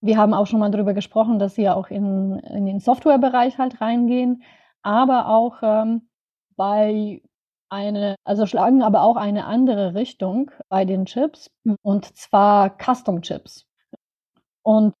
[0.00, 3.58] Wir haben auch schon mal darüber gesprochen, dass sie ja auch in, in den Softwarebereich
[3.58, 4.42] halt reingehen,
[4.82, 6.08] aber auch ähm,
[6.56, 7.22] bei
[7.72, 11.50] eine, also schlagen aber auch eine andere Richtung bei den Chips
[11.82, 13.66] und zwar Custom Chips.
[14.62, 14.94] Und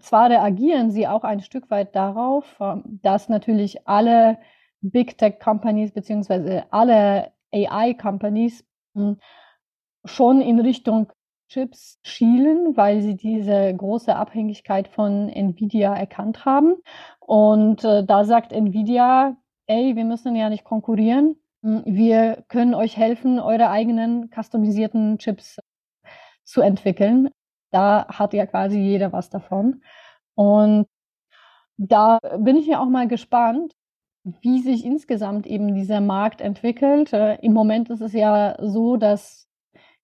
[0.00, 4.38] zwar reagieren sie auch ein Stück weit darauf, ähm, dass natürlich alle
[4.80, 9.18] Big Tech Companies beziehungsweise alle AI Companies hm,
[10.04, 11.12] schon in Richtung
[11.48, 16.76] Chips schielen, weil sie diese große Abhängigkeit von Nvidia erkannt haben.
[17.20, 21.36] Und äh, da sagt Nvidia, ey, wir müssen ja nicht konkurrieren.
[21.62, 25.60] Wir können euch helfen, eure eigenen customisierten Chips
[26.44, 27.30] zu entwickeln.
[27.70, 29.82] Da hat ja quasi jeder was davon.
[30.34, 30.86] Und
[31.76, 33.74] da bin ich ja auch mal gespannt,
[34.24, 37.12] wie sich insgesamt eben dieser Markt entwickelt.
[37.12, 39.48] Äh, Im Moment ist es ja so, dass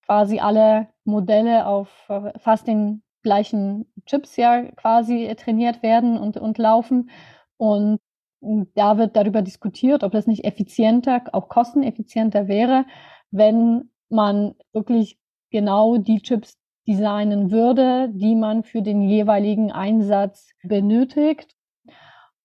[0.06, 6.58] quasi alle Modelle auf äh, fast den gleichen Chips ja quasi trainiert werden und, und
[6.58, 7.10] laufen.
[7.56, 8.00] Und
[8.40, 12.84] da wird darüber diskutiert, ob das nicht effizienter, auch kosteneffizienter wäre,
[13.30, 15.18] wenn man wirklich
[15.50, 16.54] genau die Chips
[16.86, 21.54] designen würde, die man für den jeweiligen Einsatz benötigt.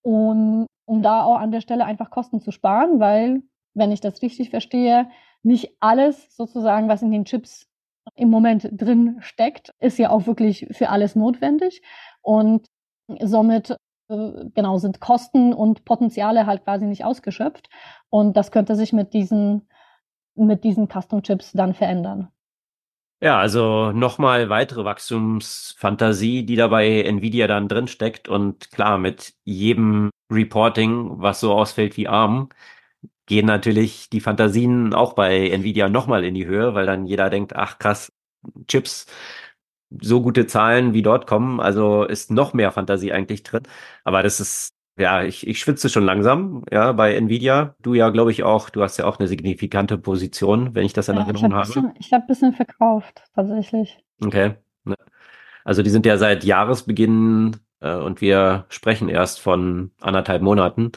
[0.01, 3.41] Und um da auch an der Stelle einfach Kosten zu sparen, weil,
[3.73, 5.09] wenn ich das richtig verstehe,
[5.43, 7.67] nicht alles sozusagen, was in den Chips
[8.15, 11.81] im Moment drin steckt, ist ja auch wirklich für alles notwendig.
[12.21, 12.67] Und
[13.21, 13.77] somit
[14.07, 17.69] genau sind Kosten und Potenziale halt quasi nicht ausgeschöpft.
[18.09, 19.67] Und das könnte sich mit diesen,
[20.35, 22.29] mit diesen Custom Chips dann verändern.
[23.21, 28.27] Ja, also nochmal weitere Wachstumsfantasie, die dabei Nvidia dann drin steckt.
[28.27, 32.49] Und klar, mit jedem Reporting, was so ausfällt wie ARM,
[33.25, 37.55] gehen natürlich die Fantasien auch bei Nvidia nochmal in die Höhe, weil dann jeder denkt,
[37.55, 38.11] ach krass,
[38.67, 39.07] Chips,
[40.01, 43.63] so gute Zahlen wie dort kommen, also ist noch mehr Fantasie eigentlich drin.
[44.03, 47.75] Aber das ist, ja, ich, ich schwitze schon langsam, ja, bei Nvidia.
[47.81, 51.09] Du ja, glaube ich, auch, du hast ja auch eine signifikante Position, wenn ich das
[51.09, 51.67] in ja, Erinnerung ich hab habe.
[51.67, 53.97] Bisschen, ich habe ein bisschen verkauft, tatsächlich.
[54.23, 54.55] Okay.
[55.65, 60.91] Also die sind ja seit Jahresbeginn äh, und wir sprechen erst von anderthalb Monaten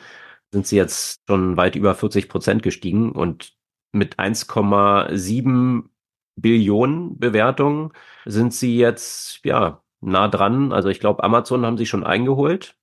[0.52, 3.52] sind sie jetzt schon weit über 40 Prozent gestiegen und
[3.92, 5.84] mit 1,7
[6.36, 7.92] Billionen Bewertungen
[8.24, 10.72] sind sie jetzt ja nah dran.
[10.72, 12.76] Also ich glaube, Amazon haben sie schon eingeholt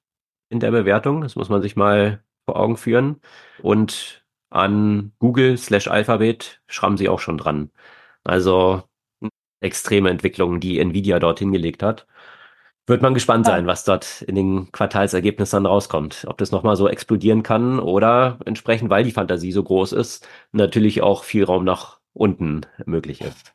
[0.49, 1.21] in der Bewertung.
[1.21, 3.21] Das muss man sich mal vor Augen führen.
[3.61, 7.71] Und an Google slash Alphabet schrammen sie auch schon dran.
[8.23, 8.83] Also
[9.61, 12.07] extreme Entwicklungen, die Nvidia dort hingelegt hat.
[12.85, 16.25] Wird man gespannt sein, was dort in den Quartalsergebnissen rauskommt.
[16.27, 21.01] Ob das nochmal so explodieren kann oder entsprechend, weil die Fantasie so groß ist, natürlich
[21.01, 23.53] auch viel Raum nach unten möglich ist.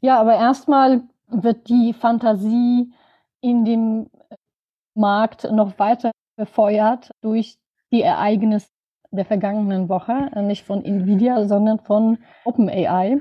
[0.00, 2.92] Ja, aber erstmal wird die Fantasie
[3.40, 4.10] in dem
[4.94, 7.56] Markt noch weiter befeuert durch
[7.92, 8.68] die Ereignisse
[9.10, 13.20] der vergangenen Woche, nicht von Nvidia, sondern von OpenAI.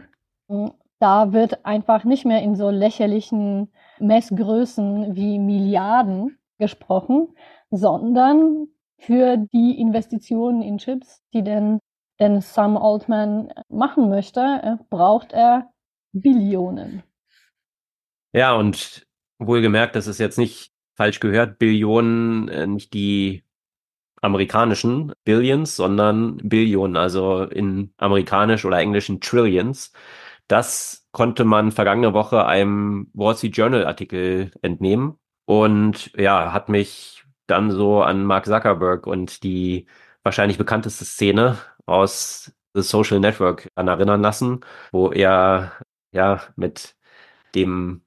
[1.00, 7.30] Da wird einfach nicht mehr in so lächerlichen Messgrößen wie Milliarden gesprochen,
[7.72, 8.68] sondern
[9.00, 11.80] für die Investitionen in Chips, die denn,
[12.20, 15.72] denn Sam Altman machen möchte, äh, braucht er
[16.12, 17.04] Billionen.
[18.34, 19.08] Ja, und
[19.40, 23.44] wohlgemerkt, das ist jetzt nicht falsch gehört, Billionen, äh, nicht die
[24.22, 29.94] amerikanischen Billions, sondern Billionen, also in amerikanisch oder englischen Trillions.
[30.48, 37.24] Das konnte man vergangene Woche einem Wall Street Journal Artikel entnehmen und ja, hat mich
[37.48, 39.88] dann so an Mark Zuckerberg und die
[40.24, 41.58] wahrscheinlich bekannteste Szene
[41.90, 45.74] aus The Social Network an erinnern lassen, wo er
[46.12, 46.96] ja mit
[47.56, 48.02] dem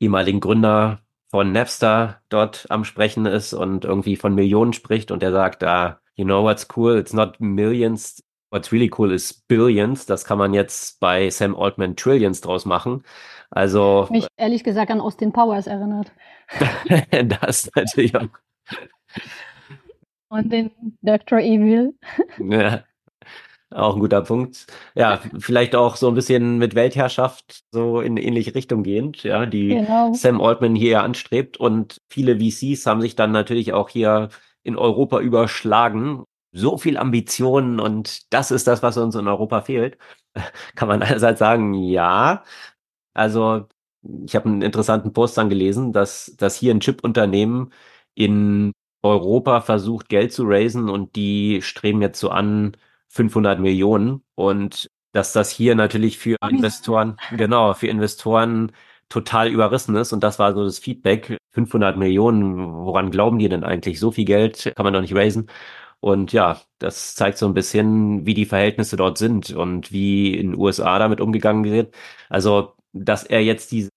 [0.00, 5.32] ehemaligen Gründer von Napster dort am Sprechen ist und irgendwie von Millionen spricht und er
[5.32, 10.06] sagt, ah, you know what's cool, it's not millions, What's really cool ist Billions.
[10.06, 13.04] Das kann man jetzt bei Sam Altman Trillions draus machen.
[13.50, 14.08] Also.
[14.10, 16.12] Mich ehrlich gesagt an Austin Powers erinnert.
[17.40, 18.28] das natürlich auch.
[20.30, 21.38] Und den Dr.
[21.38, 21.94] Evil.
[22.38, 22.82] ja.
[23.72, 24.66] Auch ein guter Punkt.
[24.96, 29.68] Ja, vielleicht auch so ein bisschen mit Weltherrschaft so in ähnliche Richtung gehend, ja, die
[29.68, 30.12] genau.
[30.12, 31.56] Sam Altman hier anstrebt.
[31.56, 34.30] Und viele VCs haben sich dann natürlich auch hier
[34.64, 36.24] in Europa überschlagen.
[36.52, 39.98] So viel Ambitionen und das ist das, was uns in Europa fehlt.
[40.74, 42.42] Kann man einerseits sagen, ja.
[43.14, 43.66] Also
[44.26, 47.72] ich habe einen interessanten Post dann gelesen, dass, dass hier ein Chip-Unternehmen
[48.14, 52.76] in Europa versucht, Geld zu raisen und die streben jetzt so an,
[53.10, 58.72] 500 Millionen und dass das hier natürlich für Investoren, genau, für Investoren
[59.08, 61.36] total überrissen ist und das war so das Feedback.
[61.52, 63.98] 500 Millionen, woran glauben die denn eigentlich?
[63.98, 65.50] So viel Geld kann man doch nicht raisen.
[66.00, 70.52] Und ja, das zeigt so ein bisschen, wie die Verhältnisse dort sind und wie in
[70.52, 71.94] den USA damit umgegangen wird.
[72.28, 73.90] Also, dass er jetzt diese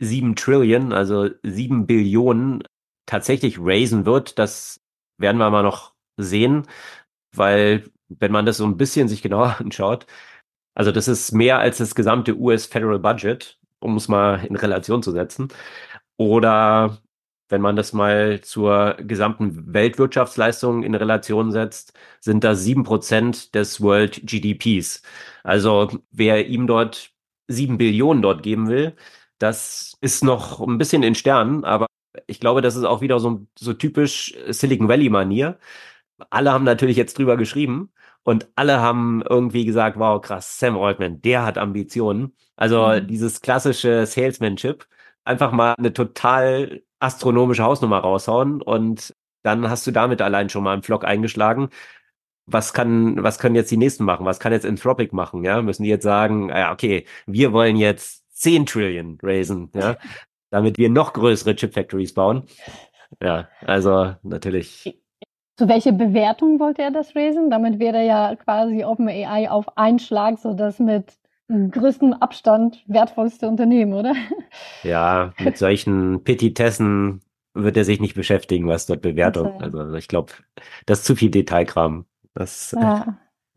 [0.00, 2.62] sieben Trillion, also sieben Billionen
[3.06, 4.80] tatsächlich raisen wird, das
[5.18, 6.66] werden wir mal noch sehen,
[7.34, 7.84] weil
[8.20, 10.06] wenn man das so ein bisschen sich genauer anschaut,
[10.74, 15.02] also das ist mehr als das gesamte US Federal Budget, um es mal in Relation
[15.02, 15.48] zu setzen.
[16.16, 16.98] Oder
[17.48, 23.80] wenn man das mal zur gesamten Weltwirtschaftsleistung in Relation setzt, sind das sieben Prozent des
[23.82, 25.02] World GDPs.
[25.42, 27.10] Also wer ihm dort
[27.48, 28.96] sieben Billionen dort geben will,
[29.38, 31.86] das ist noch ein bisschen in Sternen, aber
[32.26, 35.58] ich glaube, das ist auch wieder so, so typisch Silicon Valley Manier.
[36.30, 37.92] Alle haben natürlich jetzt drüber geschrieben,
[38.24, 42.34] und alle haben irgendwie gesagt, wow, krass, Sam Altman, der hat Ambitionen.
[42.56, 43.06] Also mhm.
[43.06, 44.86] dieses klassische Salesmanship,
[45.24, 50.72] einfach mal eine total astronomische Hausnummer raushauen und dann hast du damit allein schon mal
[50.72, 51.68] einen Vlog eingeschlagen.
[52.46, 54.26] Was kann, was können jetzt die nächsten machen?
[54.26, 55.44] Was kann jetzt Anthropic machen?
[55.44, 59.96] Ja, müssen die jetzt sagen, ja, okay, wir wollen jetzt 10 Trillion raisen, ja,
[60.50, 62.44] damit wir noch größere Chip Factories bauen.
[63.22, 65.03] Ja, also natürlich
[65.56, 67.50] zu welcher Bewertung wollte er das raisen?
[67.50, 71.12] Damit wäre ja quasi OpenAI auf einen Schlag so das mit
[71.48, 74.14] größtem Abstand wertvollste Unternehmen, oder?
[74.82, 77.20] Ja, mit solchen Petitessen
[77.54, 79.54] wird er sich nicht beschäftigen, was dort Bewertung.
[79.54, 79.64] Okay.
[79.64, 80.32] Also ich glaube,
[80.86, 82.06] das ist zu viel Detailkram.
[82.34, 83.18] Das, ja.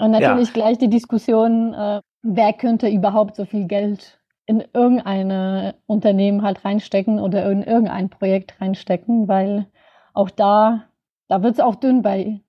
[0.00, 0.54] Und natürlich ja.
[0.54, 7.20] gleich die Diskussion, äh, wer könnte überhaupt so viel Geld in irgendein Unternehmen halt reinstecken
[7.20, 9.66] oder in irgendein Projekt reinstecken, weil
[10.14, 10.87] auch da
[11.28, 12.40] da wird es auch dünn bei,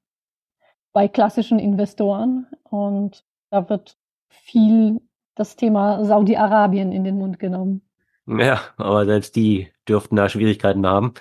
[0.91, 5.01] bei klassischen Investoren und da wird viel
[5.35, 7.81] das Thema Saudi-Arabien in den Mund genommen.
[8.25, 11.13] Ja, aber selbst die dürften da Schwierigkeiten haben,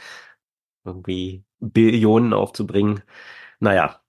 [0.84, 3.02] irgendwie Billionen aufzubringen.
[3.60, 4.00] Naja.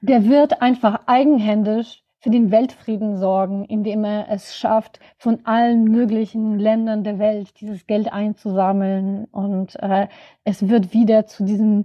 [0.00, 6.58] Der wird einfach eigenhändisch für den Weltfrieden sorgen, indem er es schafft, von allen möglichen
[6.58, 9.26] Ländern der Welt dieses Geld einzusammeln.
[9.26, 10.08] Und äh,
[10.42, 11.84] es wird wieder zu diesem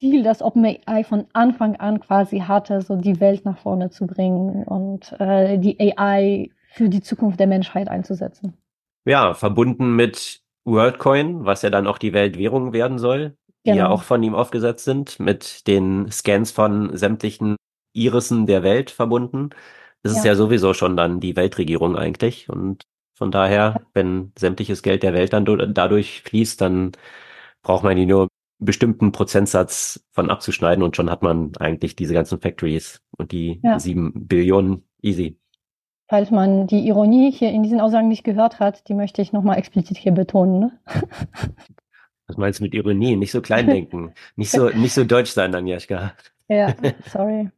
[0.00, 4.64] Ziel, das OpenAI von Anfang an quasi hatte, so die Welt nach vorne zu bringen
[4.64, 8.54] und äh, die AI für die Zukunft der Menschheit einzusetzen.
[9.06, 13.90] Ja, verbunden mit WorldCoin, was ja dann auch die Weltwährung werden soll, die ja genau.
[13.90, 17.56] auch von ihm aufgesetzt sind, mit den Scans von sämtlichen
[17.92, 19.50] Irissen der Welt verbunden.
[20.02, 20.18] Das ja.
[20.18, 22.48] ist ja sowieso schon dann die Weltregierung eigentlich.
[22.48, 22.82] Und
[23.14, 26.92] von daher, wenn sämtliches Geld der Welt dann dadurch fließt, dann
[27.62, 32.40] braucht man die nur bestimmten Prozentsatz von abzuschneiden und schon hat man eigentlich diese ganzen
[32.40, 33.78] Factories und die ja.
[33.78, 35.38] sieben Billionen easy.
[36.08, 39.58] Falls man die Ironie hier in diesen Aussagen nicht gehört hat, die möchte ich nochmal
[39.58, 40.60] explizit hier betonen.
[40.60, 40.78] Ne?
[42.26, 43.16] Was meinst du mit Ironie?
[43.16, 44.14] Nicht so klein denken.
[44.36, 46.12] nicht so, nicht so deutsch sein, Agnieszka.
[46.48, 46.74] Ja,
[47.06, 47.50] sorry.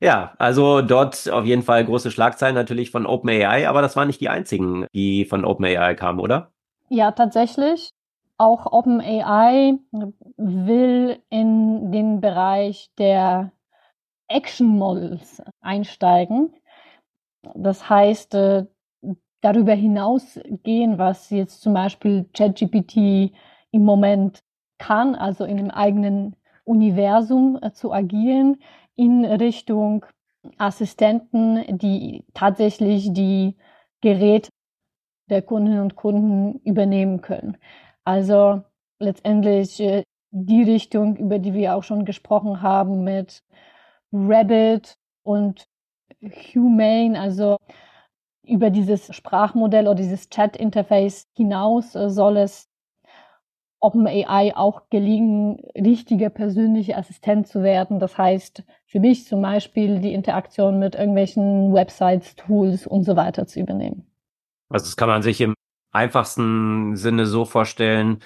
[0.00, 4.20] Ja, also dort auf jeden Fall große Schlagzeilen natürlich von OpenAI, aber das waren nicht
[4.20, 6.52] die einzigen, die von OpenAI kamen, oder?
[6.88, 7.92] Ja, tatsächlich.
[8.38, 9.78] Auch OpenAI
[10.36, 13.52] will in den Bereich der
[14.28, 16.52] Action Models einsteigen.
[17.54, 18.66] Das heißt, äh,
[19.40, 23.32] darüber hinausgehen, was jetzt zum Beispiel ChatGPT
[23.70, 24.42] im Moment
[24.78, 28.58] kann, also in einem eigenen Universum äh, zu agieren,
[28.96, 30.04] in Richtung
[30.58, 33.56] Assistenten, die tatsächlich die
[34.00, 34.50] Geräte
[35.28, 37.56] der Kundinnen und Kunden übernehmen können.
[38.06, 38.62] Also
[39.00, 43.42] letztendlich äh, die Richtung, über die wir auch schon gesprochen haben mit
[44.12, 45.66] Rabbit und
[46.22, 47.56] Humane, also
[48.44, 52.68] über dieses Sprachmodell oder dieses Chat-Interface hinaus äh, soll es
[53.80, 57.98] OpenAI auch gelingen, richtige persönliche Assistent zu werden.
[57.98, 63.46] Das heißt, für mich zum Beispiel die Interaktion mit irgendwelchen Websites, Tools und so weiter
[63.46, 64.06] zu übernehmen.
[64.68, 65.55] Also das kann man sich im
[65.96, 68.20] einfachsten Sinne so vorstellen,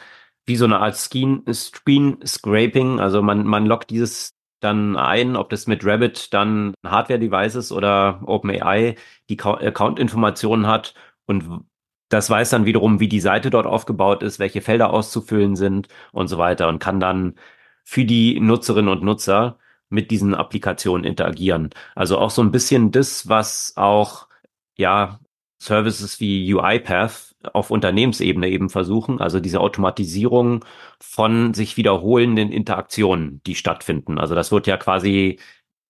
[0.47, 3.01] wie so eine Art Screen, Screen Scraping.
[3.01, 8.21] Also man, man lockt dieses dann ein, ob das mit Rabbit dann Hardware-Device ist oder
[8.27, 8.97] OpenAI
[9.29, 10.95] die Account-Informationen hat
[11.27, 11.65] und
[12.11, 16.29] das weiß dann wiederum, wie die Seite dort aufgebaut ist, welche Felder auszufüllen sind und
[16.29, 17.37] so weiter und kann dann
[17.85, 19.59] für die Nutzerinnen und Nutzer
[19.89, 21.71] mit diesen Applikationen interagieren.
[21.95, 24.29] Also auch so ein bisschen das, was auch
[24.77, 25.21] ja
[25.61, 30.65] Services wie UiPath auf Unternehmensebene eben versuchen, also diese Automatisierung
[30.99, 34.19] von sich wiederholenden Interaktionen, die stattfinden.
[34.19, 35.39] Also das wird ja quasi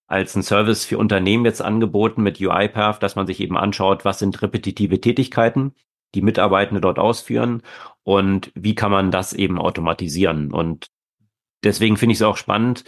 [0.07, 4.19] als ein Service für Unternehmen jetzt angeboten mit UiPath, dass man sich eben anschaut, was
[4.19, 5.73] sind repetitive Tätigkeiten,
[6.15, 7.61] die Mitarbeitende dort ausführen
[8.03, 10.51] und wie kann man das eben automatisieren.
[10.51, 10.87] Und
[11.63, 12.83] deswegen finde ich es auch spannend,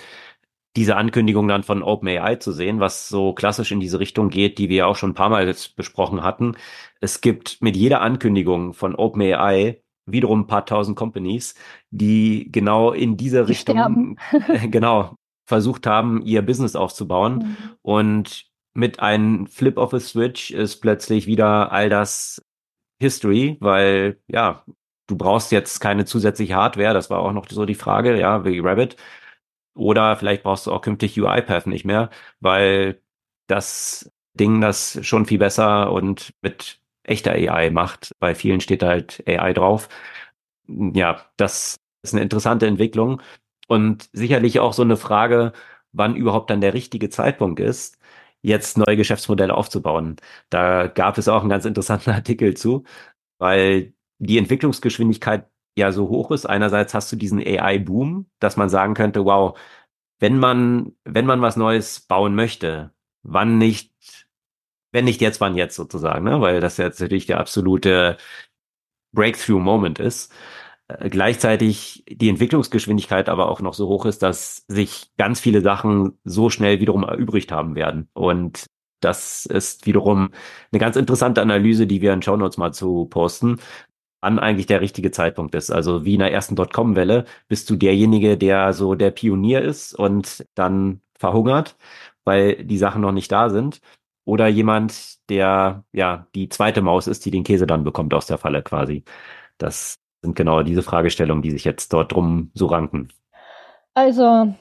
[0.76, 4.69] diese Ankündigung dann von OpenAI zu sehen, was so klassisch in diese Richtung geht, die
[4.69, 6.55] wir ja auch schon ein paar Mal besprochen hatten.
[6.99, 11.55] Es gibt mit jeder Ankündigung von OpenAI wiederum ein paar tausend Companies,
[11.91, 14.17] die genau in diese die Richtung
[14.71, 15.15] genau
[15.45, 17.36] versucht haben, ihr Business aufzubauen.
[17.36, 17.57] Mhm.
[17.82, 22.41] Und mit einem Flip of a Switch ist plötzlich wieder all das
[22.99, 24.63] History, weil ja,
[25.07, 28.59] du brauchst jetzt keine zusätzliche Hardware, das war auch noch so die Frage, ja, wie
[28.59, 28.97] Rabbit.
[29.76, 32.09] Oder vielleicht brauchst du auch künftig UiPath nicht mehr,
[32.39, 33.01] weil
[33.47, 38.15] das Ding das schon viel besser und mit echter AI macht.
[38.19, 39.89] Bei vielen steht halt AI drauf.
[40.67, 43.21] Ja, das ist eine interessante Entwicklung
[43.67, 45.53] und sicherlich auch so eine Frage,
[45.91, 47.97] wann überhaupt dann der richtige Zeitpunkt ist,
[48.41, 50.17] jetzt neue Geschäftsmodelle aufzubauen.
[50.49, 52.84] Da gab es auch einen ganz interessanten Artikel zu,
[53.39, 55.47] weil die Entwicklungsgeschwindigkeit
[55.78, 56.45] ja so hoch ist.
[56.45, 59.57] Einerseits hast du diesen AI-Boom, dass man sagen könnte, wow,
[60.19, 62.93] wenn man, wenn man was Neues bauen möchte,
[63.24, 63.91] wann nicht,
[64.91, 66.41] wenn nicht jetzt, wann jetzt sozusagen, ne?
[66.41, 68.17] weil das jetzt natürlich der absolute
[69.13, 70.32] Breakthrough-Moment ist.
[70.88, 76.19] Äh, gleichzeitig die Entwicklungsgeschwindigkeit aber auch noch so hoch ist, dass sich ganz viele Sachen
[76.24, 78.09] so schnell wiederum erübrigt haben werden.
[78.13, 78.65] Und
[78.99, 80.32] das ist wiederum
[80.71, 83.59] eine ganz interessante Analyse, die wir in Show Notes mal zu posten,
[84.24, 85.69] wann eigentlich der richtige Zeitpunkt ist.
[85.69, 90.45] Also wie in der ersten Dotcom-Welle bist du derjenige, der so der Pionier ist und
[90.55, 91.76] dann verhungert,
[92.24, 93.82] weil die Sachen noch nicht da sind.
[94.24, 98.38] Oder jemand, der ja die zweite Maus ist, die den Käse dann bekommt aus der
[98.38, 99.03] Falle quasi.
[99.57, 103.09] Das sind genau diese Fragestellungen, die sich jetzt dort drum so ranken.
[103.93, 104.55] Also,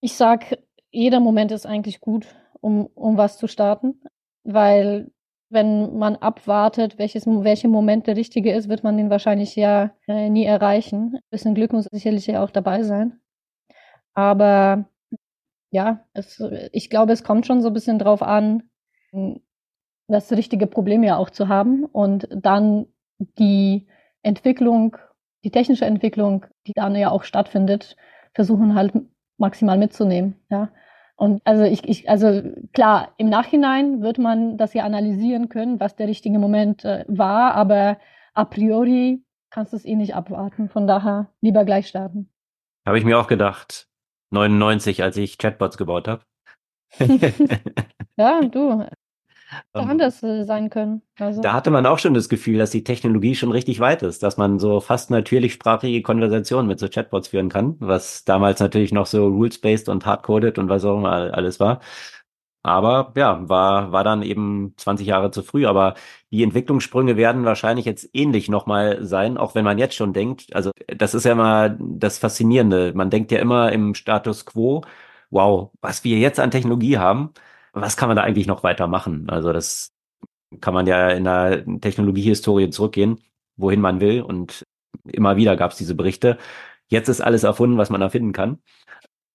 [0.00, 0.56] ich sag,
[0.92, 2.28] jeder Moment ist eigentlich gut,
[2.60, 4.00] um, um was zu starten,
[4.44, 5.10] weil
[5.50, 10.30] wenn man abwartet, welches, welcher Moment der richtige ist, wird man den wahrscheinlich ja äh,
[10.30, 11.14] nie erreichen.
[11.16, 13.20] Ein bisschen Glück muss sicherlich ja auch dabei sein.
[14.14, 14.86] Aber
[15.70, 16.42] ja, es,
[16.72, 18.70] ich glaube, es kommt schon so ein bisschen drauf an,
[20.08, 22.86] das richtige Problem ja auch zu haben und dann
[23.38, 23.86] die
[24.22, 24.96] Entwicklung,
[25.44, 27.96] die technische Entwicklung, die dann ja auch stattfindet,
[28.34, 28.92] versuchen halt
[29.38, 30.36] maximal mitzunehmen.
[30.50, 30.70] Ja.
[31.20, 32.40] Und also ich, ich, also
[32.72, 37.54] klar, im Nachhinein wird man das ja analysieren können, was der richtige Moment äh, war,
[37.56, 37.98] aber
[38.32, 40.70] a priori kannst du es eh nicht abwarten.
[40.70, 42.30] Von daher lieber gleich starten.
[42.86, 43.86] Habe ich mir auch gedacht.
[44.30, 46.24] 99, als ich Chatbots gebaut habe.
[48.16, 48.86] ja, du,
[49.74, 51.02] ähm, anders äh, sein können.
[51.18, 51.40] Also.
[51.40, 54.36] Da hatte man auch schon das Gefühl, dass die Technologie schon richtig weit ist, dass
[54.36, 59.26] man so fast natürlichsprachige Konversationen mit so Chatbots führen kann, was damals natürlich noch so
[59.26, 61.80] rules-based und hardcoded und was auch immer alles war.
[62.62, 65.66] Aber ja, war, war dann eben 20 Jahre zu früh.
[65.66, 65.94] Aber
[66.30, 70.70] die Entwicklungssprünge werden wahrscheinlich jetzt ähnlich nochmal sein, auch wenn man jetzt schon denkt, also
[70.86, 72.92] das ist ja immer das Faszinierende.
[72.94, 74.82] Man denkt ja immer im Status quo,
[75.30, 77.32] wow, was wir jetzt an Technologie haben,
[77.72, 79.28] was kann man da eigentlich noch weitermachen?
[79.28, 79.92] Also das
[80.60, 83.20] kann man ja in der Technologiehistorie zurückgehen,
[83.56, 84.22] wohin man will.
[84.22, 84.64] Und
[85.04, 86.38] immer wieder gab es diese Berichte.
[86.88, 88.58] Jetzt ist alles erfunden, was man erfinden kann.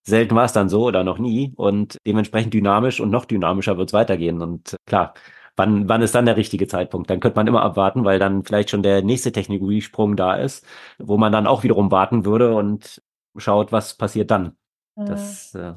[0.04, 1.54] Selten war es dann so oder noch nie.
[1.56, 4.42] Und dementsprechend dynamisch und noch dynamischer wird es weitergehen.
[4.42, 5.14] Und klar,
[5.56, 7.10] wann, wann ist dann der richtige Zeitpunkt?
[7.10, 10.66] Dann könnte man immer abwarten, weil dann vielleicht schon der nächste Technologiesprung da ist,
[11.00, 13.02] wo man dann auch wiederum warten würde und
[13.38, 14.58] schaut, was passiert dann.
[14.96, 15.74] Das, äh,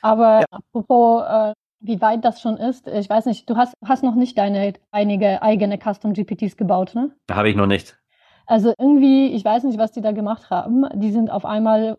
[0.00, 0.46] Aber ja.
[0.50, 1.54] apropos äh,
[1.84, 2.88] wie weit das schon ist.
[2.88, 7.14] Ich weiß nicht, du hast, hast noch nicht deine einige eigene Custom GPTs gebaut, ne?
[7.30, 7.98] Habe ich noch nicht.
[8.46, 10.86] Also irgendwie, ich weiß nicht, was die da gemacht haben.
[10.94, 11.98] Die sind auf einmal,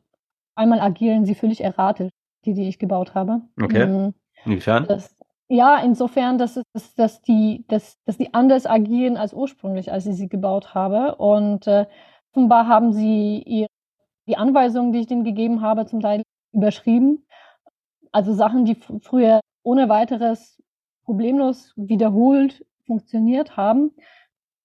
[0.56, 2.12] einmal agieren sie völlig erratisch,
[2.46, 3.42] die, die ich gebaut habe.
[3.62, 3.86] Okay.
[3.86, 4.14] Mhm.
[4.44, 4.86] Inwiefern?
[4.88, 5.16] Das,
[5.48, 10.16] ja, insofern, dass, es, dass, die, dass, dass die anders agieren als ursprünglich, als ich
[10.16, 11.16] sie gebaut habe.
[11.16, 11.86] Und äh,
[12.32, 13.68] offenbar haben sie ihre
[14.28, 17.28] die Anweisungen, die ich denen gegeben habe, zum Teil überschrieben.
[18.12, 20.62] Also Sachen, die früher ohne weiteres
[21.04, 23.92] problemlos wiederholt funktioniert haben,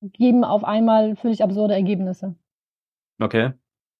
[0.03, 2.37] geben auf einmal völlig absurde Ergebnisse.
[3.19, 3.53] Okay.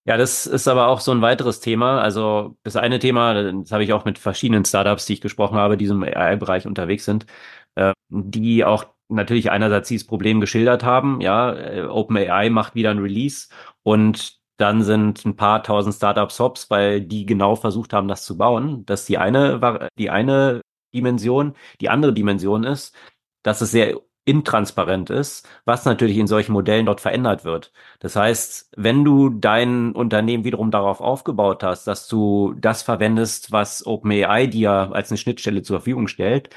[0.07, 2.01] Ja, das ist aber auch so ein weiteres Thema.
[2.01, 5.77] Also das eine Thema, das habe ich auch mit verschiedenen Startups, die ich gesprochen habe,
[5.77, 7.27] die im AI-Bereich unterwegs sind,
[7.75, 11.21] äh, die auch natürlich einerseits dieses Problem geschildert haben.
[11.21, 13.49] Ja, äh, OpenAI macht wieder ein Release
[13.83, 18.37] und dann sind ein paar tausend Startups hops, weil die genau versucht haben, das zu
[18.37, 18.85] bauen.
[18.87, 20.61] Das ist die eine, die eine
[20.95, 21.55] Dimension.
[21.81, 22.95] Die andere Dimension ist,
[23.43, 27.73] dass es sehr intransparent ist, was natürlich in solchen Modellen dort verändert wird.
[28.01, 33.85] Das heißt, wenn du dein Unternehmen wiederum darauf aufgebaut hast, dass du das verwendest, was
[33.87, 36.51] OpenAI dir als eine Schnittstelle zur Verfügung stellt,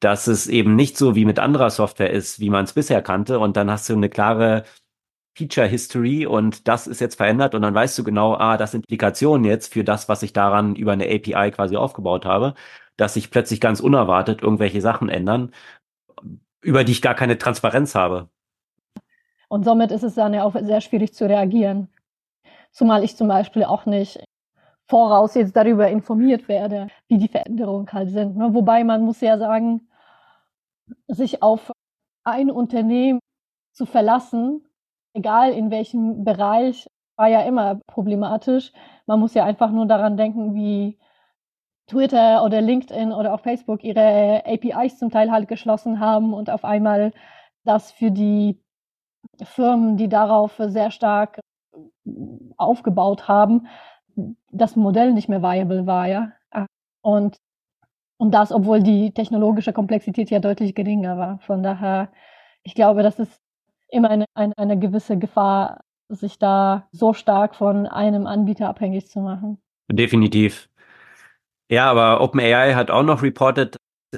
[0.00, 3.38] dass es eben nicht so wie mit anderer Software ist, wie man es bisher kannte,
[3.38, 4.64] und dann hast du eine klare
[5.34, 8.84] Feature History und das ist jetzt verändert und dann weißt du genau, ah, das sind
[8.84, 12.54] Implikationen jetzt für das, was ich daran über eine API quasi aufgebaut habe,
[12.96, 15.52] dass sich plötzlich ganz unerwartet irgendwelche Sachen ändern,
[16.60, 18.28] über die ich gar keine Transparenz habe.
[19.48, 21.88] Und somit ist es dann ja auch sehr schwierig zu reagieren.
[22.70, 24.22] Zumal ich zum Beispiel auch nicht
[24.88, 28.36] voraus jetzt darüber informiert werde, wie die Veränderungen halt sind.
[28.36, 28.52] Ne?
[28.52, 29.88] Wobei man muss ja sagen,
[31.08, 31.72] sich auf
[32.24, 33.20] ein Unternehmen
[33.72, 34.62] zu verlassen,
[35.14, 38.72] egal in welchem Bereich, war ja immer problematisch.
[39.06, 40.98] Man muss ja einfach nur daran denken, wie
[41.86, 46.64] Twitter oder LinkedIn oder auch Facebook ihre APIs zum Teil halt geschlossen haben und auf
[46.64, 47.12] einmal
[47.64, 48.60] das für die
[49.42, 51.40] Firmen, die darauf sehr stark
[52.56, 53.66] aufgebaut haben,
[54.50, 56.32] das Modell nicht mehr viable war, ja.
[57.02, 57.36] Und,
[58.18, 61.38] und das, obwohl die technologische Komplexität ja deutlich geringer war.
[61.40, 62.12] Von daher,
[62.62, 63.41] ich glaube, das ist
[63.92, 69.20] immer eine, eine, eine gewisse Gefahr, sich da so stark von einem Anbieter abhängig zu
[69.20, 69.58] machen.
[69.90, 70.68] Definitiv.
[71.70, 73.76] Ja, aber OpenAI hat auch noch reported,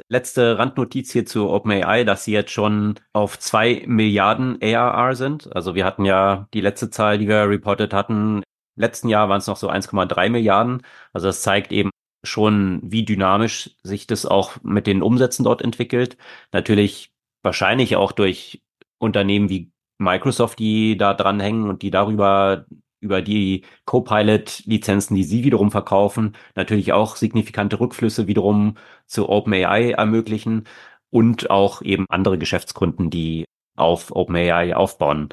[0.08, 5.54] letzte Randnotiz hier zu OpenAI, dass sie jetzt schon auf zwei Milliarden ARR sind.
[5.54, 8.42] Also wir hatten ja die letzte Zahl, die wir reported hatten.
[8.76, 10.82] Letzten Jahr waren es noch so 1,3 Milliarden.
[11.12, 11.90] Also das zeigt eben
[12.24, 16.16] schon, wie dynamisch sich das auch mit den Umsätzen dort entwickelt.
[16.52, 17.12] Natürlich
[17.42, 18.62] wahrscheinlich auch durch
[18.98, 22.66] Unternehmen wie Microsoft, die da dranhängen und die darüber
[23.00, 28.76] über die Copilot-Lizenzen, die sie wiederum verkaufen, natürlich auch signifikante Rückflüsse wiederum
[29.06, 30.64] zu OpenAI ermöglichen
[31.10, 33.44] und auch eben andere Geschäftskunden, die
[33.76, 35.28] auf OpenAI aufbauen.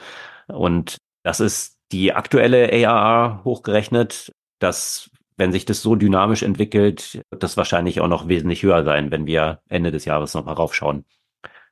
[0.48, 7.58] Und das ist die aktuelle ARR hochgerechnet, dass wenn sich das so dynamisch entwickelt, das
[7.58, 11.06] wahrscheinlich auch noch wesentlich höher sein, wenn wir Ende des Jahres nochmal raufschauen.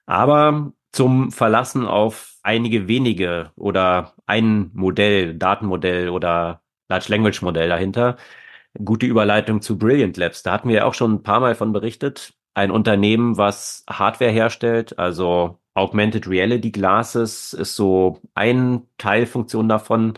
[0.06, 8.18] Aber zum Verlassen auf einige wenige oder ein Modell, Datenmodell oder Large Language Modell dahinter.
[8.84, 10.44] Gute Überleitung zu Brilliant Labs.
[10.44, 12.34] Da hatten wir ja auch schon ein paar Mal von berichtet.
[12.54, 20.14] Ein Unternehmen, was Hardware herstellt, also Augmented Reality Glasses ist so ein Teilfunktion davon.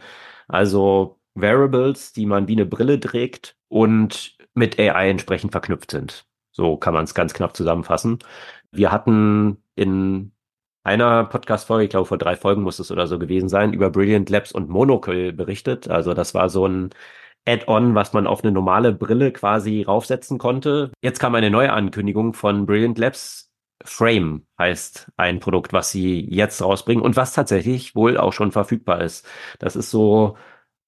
[0.48, 6.26] Also Wearables, die man wie eine Brille trägt und mit AI entsprechend verknüpft sind.
[6.52, 8.20] So kann man es ganz knapp zusammenfassen.
[8.72, 10.32] Wir hatten in
[10.84, 14.30] einer Podcast-Folge, ich glaube vor drei Folgen muss es oder so gewesen sein, über Brilliant
[14.30, 15.90] Labs und Monocle berichtet.
[15.90, 16.90] Also das war so ein
[17.48, 20.92] Add-on, was man auf eine normale Brille quasi raufsetzen konnte.
[21.02, 23.52] Jetzt kam eine neue Ankündigung von Brilliant Labs.
[23.84, 29.02] Frame heißt ein Produkt, was sie jetzt rausbringen und was tatsächlich wohl auch schon verfügbar
[29.02, 29.26] ist.
[29.60, 30.38] Das ist so,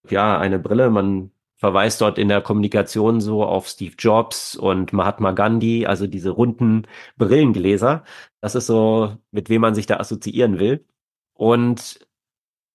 [0.10, 0.90] ja, eine Brille.
[0.90, 1.32] Man
[1.64, 6.86] verweist dort in der Kommunikation so auf Steve Jobs und Mahatma Gandhi, also diese runden
[7.16, 8.04] Brillengläser.
[8.42, 10.86] Das ist so, mit wem man sich da assoziieren will.
[11.34, 12.06] Und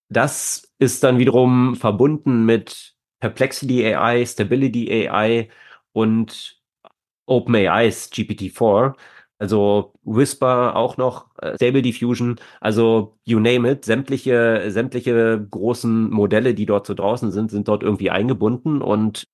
[0.08, 5.50] das ist dann wiederum verbunden mit Perplexity AI, Stability AI
[5.92, 6.58] und
[7.26, 8.94] OpenAI's GPT-4.
[9.38, 16.54] Also Whisper auch noch, äh, Stable Diffusion, also you name it, sämtliche, sämtliche großen Modelle,
[16.54, 19.24] die dort so draußen sind, sind dort irgendwie eingebunden und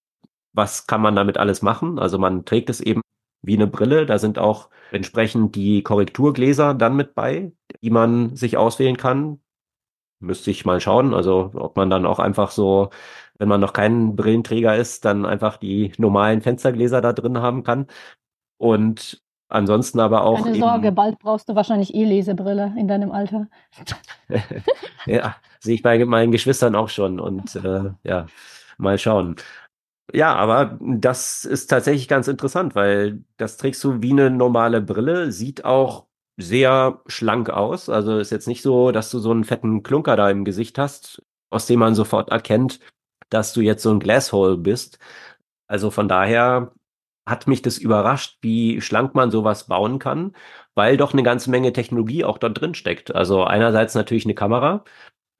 [0.52, 1.98] was kann man damit alles machen?
[1.98, 3.00] Also man trägt es eben
[3.42, 7.52] wie eine Brille, da sind auch entsprechend die Korrekturgläser dann mit bei,
[7.82, 9.40] die man sich auswählen kann.
[10.20, 12.90] Müsste ich mal schauen, also ob man dann auch einfach so,
[13.38, 17.86] wenn man noch kein Brillenträger ist, dann einfach die normalen Fenstergläser da drin haben kann.
[18.58, 19.23] Und
[19.54, 20.42] Ansonsten aber auch.
[20.42, 23.46] Keine Sorge, bald brauchst du wahrscheinlich eh Lesebrille in deinem Alter.
[25.06, 28.26] ja, sehe ich bei meinen Geschwistern auch schon und äh, ja,
[28.78, 29.36] mal schauen.
[30.12, 35.30] Ja, aber das ist tatsächlich ganz interessant, weil das trägst du wie eine normale Brille,
[35.30, 37.88] sieht auch sehr schlank aus.
[37.88, 41.22] Also ist jetzt nicht so, dass du so einen fetten Klunker da im Gesicht hast,
[41.50, 42.80] aus dem man sofort erkennt,
[43.30, 44.98] dass du jetzt so ein Glasshole bist.
[45.68, 46.72] Also von daher
[47.26, 50.32] hat mich das überrascht, wie schlank man sowas bauen kann,
[50.74, 53.14] weil doch eine ganze Menge Technologie auch dort drin steckt.
[53.14, 54.84] Also einerseits natürlich eine Kamera.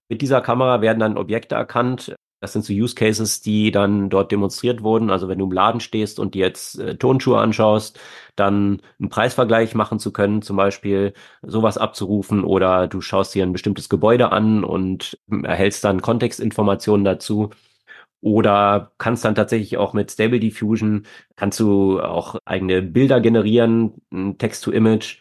[0.08, 2.14] Mit dieser Kamera werden dann Objekte erkannt.
[2.40, 5.10] Das sind so Use Cases, die dann dort demonstriert wurden.
[5.10, 7.98] Also wenn du im Laden stehst und dir jetzt äh, Tonschuhe anschaust,
[8.36, 13.52] dann einen Preisvergleich machen zu können, zum Beispiel sowas abzurufen oder du schaust dir ein
[13.52, 17.50] bestimmtes Gebäude an und erhältst dann Kontextinformationen dazu.
[18.24, 21.02] Oder kannst dann tatsächlich auch mit Stable Diffusion,
[21.36, 24.00] kannst du auch eigene Bilder generieren,
[24.38, 25.20] Text-to-Image,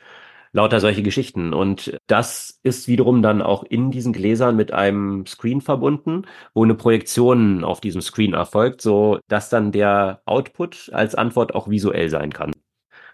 [0.54, 1.54] lauter solche Geschichten.
[1.54, 6.22] Und das ist wiederum dann auch in diesen Gläsern mit einem Screen verbunden,
[6.54, 11.70] wo eine Projektion auf diesem Screen erfolgt, so dass dann der Output als Antwort auch
[11.70, 12.54] visuell sein kann.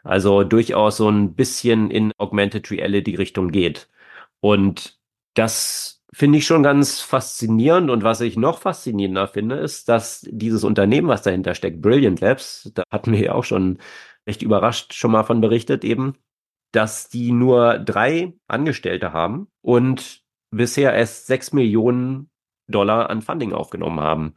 [0.04, 3.90] Also durchaus so ein bisschen in Augmented Reality Richtung geht.
[4.40, 5.00] Und
[5.34, 7.89] das finde ich schon ganz faszinierend.
[7.89, 12.72] Und was ich noch faszinierender finde, ist, dass dieses Unternehmen, was dahinter steckt, Brilliant Labs,
[12.74, 13.80] da hatten wir ja auch schon
[14.28, 16.16] recht überrascht schon mal von berichtet eben,
[16.72, 22.30] dass die nur drei Angestellte haben und bisher erst sechs Millionen
[22.68, 24.34] Dollar an Funding aufgenommen haben.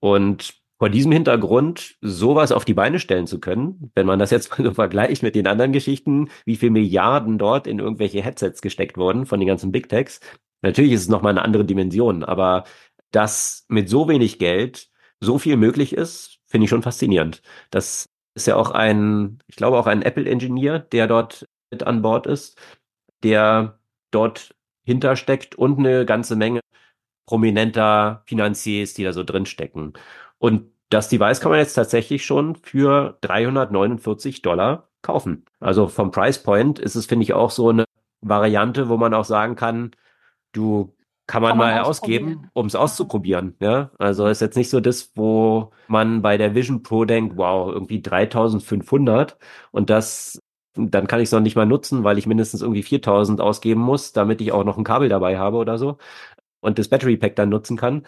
[0.00, 4.50] Und vor diesem Hintergrund sowas auf die Beine stellen zu können, wenn man das jetzt
[4.50, 8.96] mal so vergleicht mit den anderen Geschichten, wie viel Milliarden dort in irgendwelche Headsets gesteckt
[8.96, 10.20] wurden von den ganzen Big Techs,
[10.64, 12.64] Natürlich ist es nochmal eine andere Dimension, aber
[13.10, 14.88] dass mit so wenig Geld
[15.20, 17.42] so viel möglich ist, finde ich schon faszinierend.
[17.70, 22.26] Das ist ja auch ein, ich glaube auch ein Apple-Engineer, der dort mit an Bord
[22.26, 22.58] ist,
[23.22, 23.78] der
[24.10, 24.54] dort
[24.84, 26.60] hintersteckt und eine ganze Menge
[27.26, 29.92] prominenter Finanziers, die da so drinstecken.
[30.38, 35.44] Und das Device kann man jetzt tatsächlich schon für 349 Dollar kaufen.
[35.60, 37.84] Also vom Price Point ist es, finde ich, auch so eine
[38.22, 39.90] Variante, wo man auch sagen kann,
[40.54, 40.94] du
[41.26, 43.56] kann man, kann man mal ausgeben, um es auszuprobieren.
[43.60, 47.72] Ja, also ist jetzt nicht so das, wo man bei der Vision Pro denkt, wow,
[47.72, 49.38] irgendwie 3500
[49.70, 50.40] und das,
[50.74, 54.12] dann kann ich es noch nicht mal nutzen, weil ich mindestens irgendwie 4000 ausgeben muss,
[54.12, 55.98] damit ich auch noch ein Kabel dabei habe oder so
[56.60, 58.06] und das Battery Pack dann nutzen kann.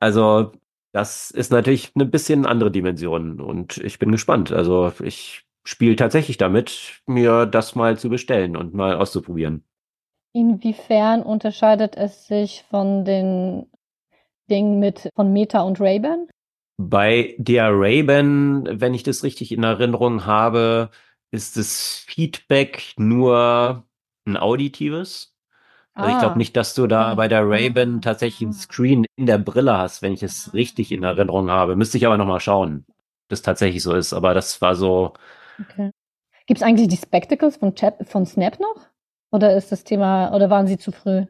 [0.00, 0.52] Also
[0.92, 4.52] das ist natürlich eine bisschen andere Dimension und ich bin gespannt.
[4.52, 9.64] Also ich spiele tatsächlich damit, mir das mal zu bestellen und mal auszuprobieren.
[10.34, 13.70] Inwiefern unterscheidet es sich von den
[14.50, 16.28] Dingen mit von Meta und Ray-Ban?
[16.76, 20.90] Bei der Ray-Ban, wenn ich das richtig in Erinnerung habe,
[21.30, 23.84] ist das Feedback nur
[24.26, 25.36] ein auditives.
[25.94, 26.38] Also ich glaube ah.
[26.38, 30.12] nicht, dass du da bei der Ray-Ban tatsächlich ein Screen in der Brille hast, wenn
[30.12, 31.76] ich es richtig in Erinnerung habe.
[31.76, 34.12] Müsste ich aber nochmal schauen, ob das tatsächlich so ist.
[34.12, 35.12] Aber das war so.
[35.60, 35.92] Okay.
[36.46, 38.93] Gibt es eigentlich die Spectacles von, Chat, von Snap noch?
[39.34, 41.26] Oder ist das Thema, oder waren Sie zu früh?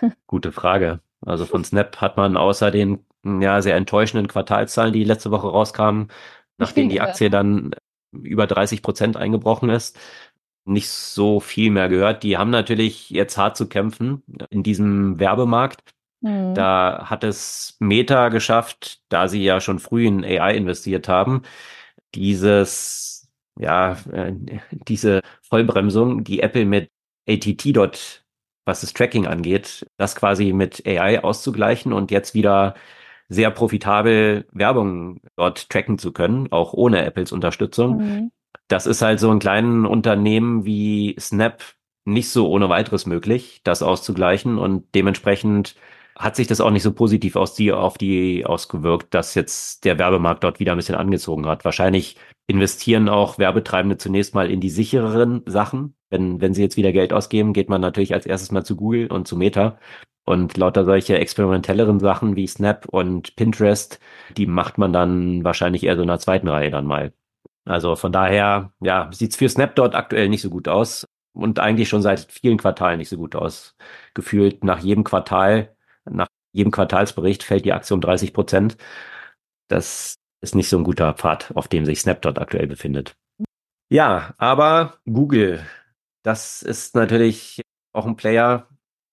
[0.26, 0.98] Gute Frage.
[1.24, 6.08] Also von Snap hat man außer den ja, sehr enttäuschenden Quartalzahlen, die letzte Woche rauskamen,
[6.58, 7.70] nachdem die Aktie dann
[8.10, 9.96] über 30 Prozent eingebrochen ist,
[10.64, 12.24] nicht so viel mehr gehört.
[12.24, 15.82] Die haben natürlich jetzt hart zu kämpfen in diesem Werbemarkt.
[16.22, 16.52] Mhm.
[16.54, 21.42] Da hat es Meta geschafft, da sie ja schon früh in AI investiert haben,
[22.12, 24.32] dieses, ja, äh,
[24.88, 26.90] diese Vollbremsung, die Apple mit
[27.28, 28.24] ATT dort,
[28.64, 32.74] was das Tracking angeht, das quasi mit AI auszugleichen und jetzt wieder
[33.28, 37.96] sehr profitabel Werbung dort tracken zu können, auch ohne Apples Unterstützung.
[37.98, 38.32] Mhm.
[38.68, 41.62] Das ist halt so ein kleinen Unternehmen wie Snap
[42.04, 45.74] nicht so ohne weiteres möglich, das auszugleichen und dementsprechend
[46.16, 49.98] hat sich das auch nicht so positiv aus die, auf die ausgewirkt, dass jetzt der
[49.98, 51.64] Werbemarkt dort wieder ein bisschen angezogen hat.
[51.64, 52.16] Wahrscheinlich
[52.46, 55.96] investieren auch Werbetreibende zunächst mal in die sichereren Sachen.
[56.10, 59.08] Wenn, wenn sie jetzt wieder Geld ausgeben, geht man natürlich als erstes mal zu Google
[59.08, 59.78] und zu Meta.
[60.24, 64.00] Und lauter solche experimentelleren Sachen wie Snap und Pinterest,
[64.36, 67.12] die macht man dann wahrscheinlich eher so in der zweiten Reihe dann mal.
[67.64, 71.88] Also von daher, ja, sieht's für Snap dort aktuell nicht so gut aus und eigentlich
[71.88, 73.76] schon seit vielen Quartalen nicht so gut aus.
[74.14, 75.76] Gefühlt nach jedem Quartal
[76.10, 78.76] nach jedem Quartalsbericht fällt die Aktie um 30 Prozent.
[79.68, 80.16] Das
[80.46, 83.16] ist nicht so ein guter Pfad, auf dem sich Snapdot aktuell befindet.
[83.90, 85.64] Ja, aber Google,
[86.22, 88.68] das ist natürlich auch ein Player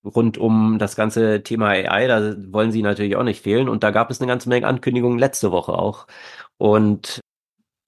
[0.05, 2.07] rund um das ganze Thema AI.
[2.07, 3.69] Da wollen sie natürlich auch nicht fehlen.
[3.69, 6.07] Und da gab es eine ganze Menge Ankündigungen letzte Woche auch.
[6.57, 7.19] Und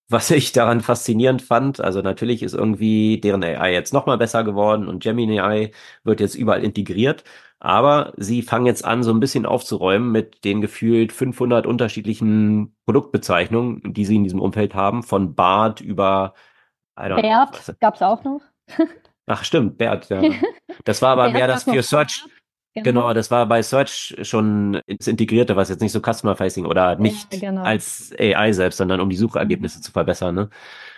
[0.08, 4.88] was ich daran faszinierend fand, also natürlich ist irgendwie deren AI jetzt nochmal besser geworden
[4.88, 5.72] und Gemini AI
[6.04, 7.24] wird jetzt überall integriert.
[7.60, 13.94] Aber sie fangen jetzt an, so ein bisschen aufzuräumen mit den gefühlt 500 unterschiedlichen Produktbezeichnungen,
[13.94, 16.36] die sie in diesem Umfeld haben, von Bart über
[16.96, 18.42] Bert gab's auch noch.
[19.26, 20.22] Ach stimmt, Bert, ja.
[20.84, 22.26] Das war aber mehr das für Search.
[22.76, 23.02] Genau.
[23.02, 23.14] genau.
[23.14, 27.52] das war bei Search schon das Integrierte, was jetzt nicht so Customer-Facing oder nicht ja,
[27.52, 27.64] genau.
[27.64, 30.36] als AI selbst, sondern um die Suchergebnisse zu verbessern.
[30.36, 30.50] Ne?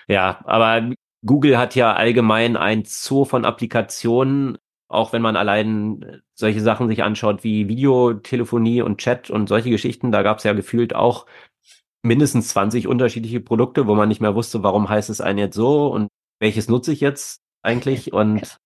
[0.07, 0.89] Ja, aber
[1.23, 4.57] Google hat ja allgemein ein Zoo von Applikationen,
[4.88, 10.11] auch wenn man allein solche Sachen sich anschaut wie Videotelefonie und Chat und solche Geschichten,
[10.11, 11.28] da gab es ja gefühlt auch
[12.01, 15.88] mindestens 20 unterschiedliche Produkte, wo man nicht mehr wusste, warum heißt es einen jetzt so
[15.88, 16.07] und
[16.39, 18.57] welches nutze ich jetzt eigentlich und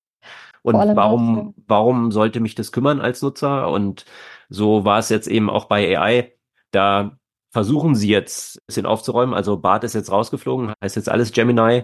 [0.64, 3.70] und warum warum sollte mich das kümmern als Nutzer?
[3.70, 4.06] Und
[4.50, 6.34] so war es jetzt eben auch bei AI,
[6.72, 7.18] da
[7.52, 11.84] versuchen sie jetzt ein bisschen aufzuräumen, also Bart ist jetzt rausgeflogen, heißt jetzt alles Gemini.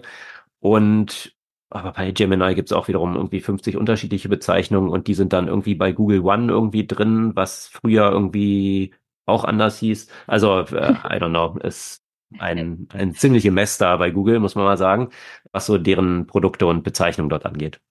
[0.59, 1.35] Und
[1.69, 5.47] aber bei Gemini gibt es auch wiederum irgendwie 50 unterschiedliche Bezeichnungen und die sind dann
[5.47, 8.93] irgendwie bei Google One irgendwie drin, was früher irgendwie
[9.25, 10.07] auch anders hieß.
[10.27, 12.03] Also, äh, I don't know, ist
[12.39, 15.09] ein, ein ziemliche Mess da bei Google, muss man mal sagen,
[15.51, 17.81] was so deren Produkte und Bezeichnungen dort angeht.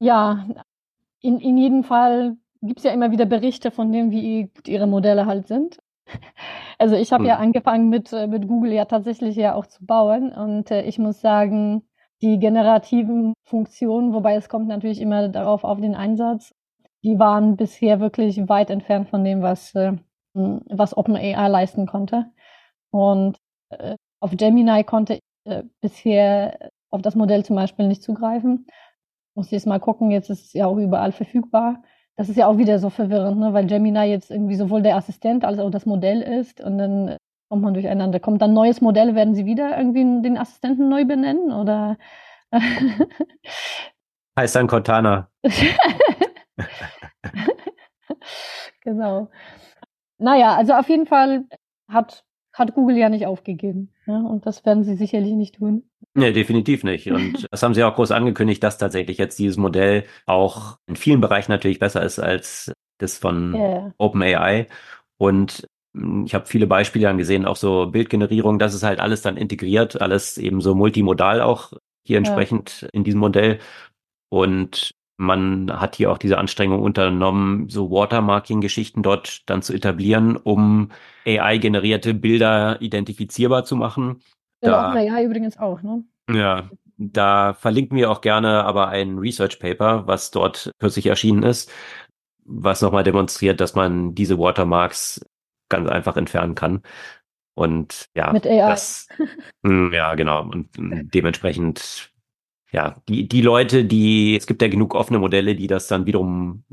[0.00, 0.46] Ja,
[1.20, 4.86] in, in jedem Fall gibt es ja immer wieder Berichte von dem, wie gut ihre
[4.86, 5.78] Modelle halt sind.
[6.78, 7.28] Also ich habe hm.
[7.28, 10.98] ja angefangen mit, äh, mit Google ja tatsächlich ja auch zu bauen und äh, ich
[10.98, 11.82] muss sagen,
[12.22, 16.54] die generativen Funktionen, wobei es kommt natürlich immer darauf auf den Einsatz,
[17.04, 19.92] die waren bisher wirklich weit entfernt von dem, was, äh,
[20.32, 22.30] was OpenAI leisten konnte.
[22.90, 23.36] Und
[24.20, 28.66] auf Gemini konnte ich bisher auf das Modell zum Beispiel nicht zugreifen.
[29.40, 31.82] Muss jetzt mal gucken, jetzt ist es ja auch überall verfügbar.
[32.14, 33.54] Das ist ja auch wieder so verwirrend, ne?
[33.54, 37.16] weil Gemini jetzt irgendwie sowohl der Assistent als auch das Modell ist und dann
[37.48, 38.20] kommt man durcheinander.
[38.20, 41.96] Kommt dann neues Modell, werden sie wieder irgendwie den Assistenten neu benennen oder?
[44.38, 45.30] heißt dann Cortana.
[48.82, 49.30] genau.
[50.18, 51.46] Naja, also auf jeden Fall
[51.88, 53.94] hat, hat Google ja nicht aufgegeben.
[54.04, 54.18] Ja?
[54.18, 55.89] Und das werden sie sicherlich nicht tun.
[56.14, 57.10] Nee, definitiv nicht.
[57.10, 61.20] Und das haben sie auch groß angekündigt, dass tatsächlich jetzt dieses Modell auch in vielen
[61.20, 63.94] Bereichen natürlich besser ist als das von yeah.
[63.98, 64.66] OpenAI.
[65.18, 69.36] Und hm, ich habe viele Beispiele angesehen, auch so Bildgenerierung, das ist halt alles dann
[69.36, 71.72] integriert, alles eben so multimodal auch
[72.06, 72.88] hier entsprechend ja.
[72.92, 73.58] in diesem Modell.
[74.30, 80.90] Und man hat hier auch diese Anstrengung unternommen, so Watermarking-Geschichten dort dann zu etablieren, um
[81.26, 84.22] AI-generierte Bilder identifizierbar zu machen.
[84.62, 86.04] Ja, da, ja übrigens auch, ne?
[86.30, 91.72] Ja, da verlinken wir auch gerne aber ein Research Paper, was dort kürzlich erschienen ist,
[92.44, 95.24] was nochmal demonstriert, dass man diese Watermarks
[95.68, 96.82] ganz einfach entfernen kann.
[97.54, 98.70] Und ja, mit AI.
[98.70, 99.08] Das,
[99.64, 100.42] hm, ja, genau.
[100.42, 102.10] Und dementsprechend
[102.72, 106.64] ja, die, die Leute, die, es gibt ja genug offene Modelle, die das dann wiederum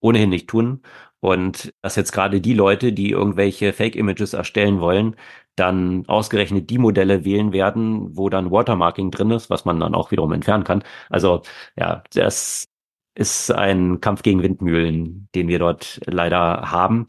[0.00, 0.82] ohnehin nicht tun.
[1.20, 5.16] Und dass jetzt gerade die Leute, die irgendwelche Fake-Images erstellen wollen,
[5.56, 10.10] dann ausgerechnet die Modelle wählen werden, wo dann Watermarking drin ist, was man dann auch
[10.10, 10.82] wiederum entfernen kann.
[11.10, 11.42] Also
[11.76, 12.66] ja, das
[13.14, 17.06] ist ein Kampf gegen Windmühlen, den wir dort leider haben.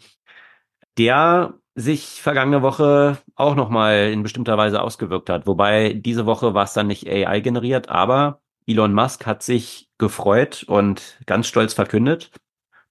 [0.97, 5.45] Der sich vergangene Woche auch nochmal in bestimmter Weise ausgewirkt hat.
[5.45, 10.63] Wobei diese Woche war es dann nicht AI generiert, aber Elon Musk hat sich gefreut
[10.67, 12.31] und ganz stolz verkündet,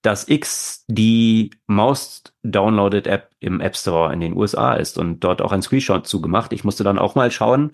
[0.04, 5.42] dass X die most downloaded App im App Store in den USA ist und dort
[5.42, 6.52] auch ein Screenshot zugemacht.
[6.52, 7.72] Ich musste dann auch mal schauen,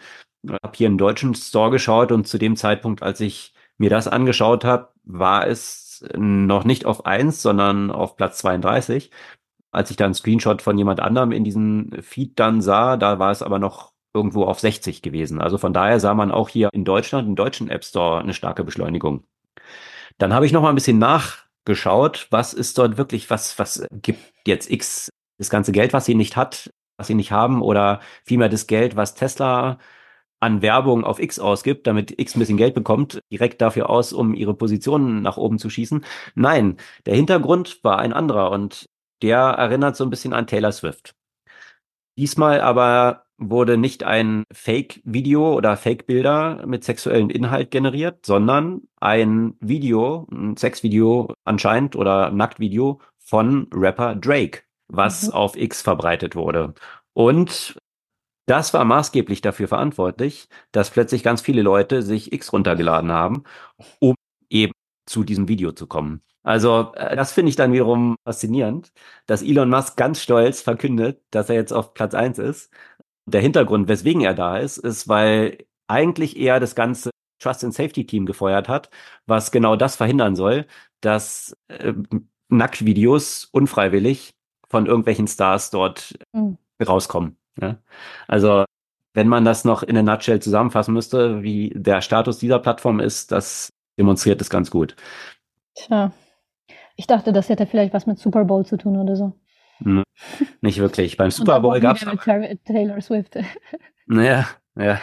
[0.49, 4.65] habe hier einen deutschen Store geschaut und zu dem Zeitpunkt, als ich mir das angeschaut
[4.65, 9.11] habe, war es noch nicht auf eins, sondern auf Platz 32
[9.73, 13.31] als ich da einen Screenshot von jemand anderem in diesem Feed dann sah, da war
[13.31, 15.41] es aber noch irgendwo auf 60 gewesen.
[15.41, 18.65] Also von daher sah man auch hier in Deutschland, im deutschen App Store, eine starke
[18.65, 19.25] Beschleunigung.
[20.19, 20.99] Dann habe ich noch mal ein bisschen
[21.71, 26.15] nachgeschaut, was ist dort wirklich, was, was gibt jetzt X das ganze Geld, was sie
[26.15, 29.79] nicht hat, was sie nicht haben, oder vielmehr das Geld, was Tesla
[30.41, 34.35] an Werbung auf X ausgibt, damit X ein bisschen Geld bekommt, direkt dafür aus, um
[34.35, 36.05] ihre Positionen nach oben zu schießen.
[36.35, 38.87] Nein, der Hintergrund war ein anderer und
[39.23, 41.15] der erinnert so ein bisschen an Taylor Swift.
[42.17, 50.29] Diesmal aber wurde nicht ein Fake-Video oder Fake-Bilder mit sexuellem Inhalt generiert, sondern ein Video,
[50.31, 55.33] ein Sexvideo anscheinend oder Nacktvideo von Rapper Drake, was mhm.
[55.33, 56.75] auf X verbreitet wurde.
[57.15, 57.77] Und
[58.47, 63.45] das war maßgeblich dafür verantwortlich, dass plötzlich ganz viele Leute sich X runtergeladen haben,
[64.01, 64.15] um
[64.51, 64.73] eben
[65.07, 66.23] zu diesem Video zu kommen.
[66.43, 68.93] Also äh, das finde ich dann wiederum faszinierend,
[69.27, 72.71] dass Elon Musk ganz stolz verkündet, dass er jetzt auf Platz eins ist.
[73.31, 75.59] Der Hintergrund, weswegen er da ist, ist, weil
[75.89, 78.91] eigentlich er das ganze Trust and Safety Team gefeuert hat,
[79.27, 80.67] was genau das verhindern soll,
[81.01, 81.95] dass äh,
[82.49, 84.31] Nacktvideos unfreiwillig
[84.69, 86.59] von irgendwelchen Stars dort mhm.
[86.87, 87.37] rauskommen.
[87.61, 87.79] Ja?
[88.29, 88.65] Also
[89.15, 93.33] wenn man das noch in der Nutshell zusammenfassen müsste, wie der Status dieser Plattform ist,
[93.33, 94.95] das demonstriert es ganz gut.
[95.75, 96.13] Tja.
[96.97, 99.33] Ich dachte, das hätte vielleicht was mit Super Bowl zu tun oder so.
[99.83, 100.03] Hm,
[100.61, 101.17] nicht wirklich.
[101.17, 102.07] Beim Super Bowl gab es.
[102.65, 103.37] Taylor Swift.
[104.13, 105.01] Naja, ja.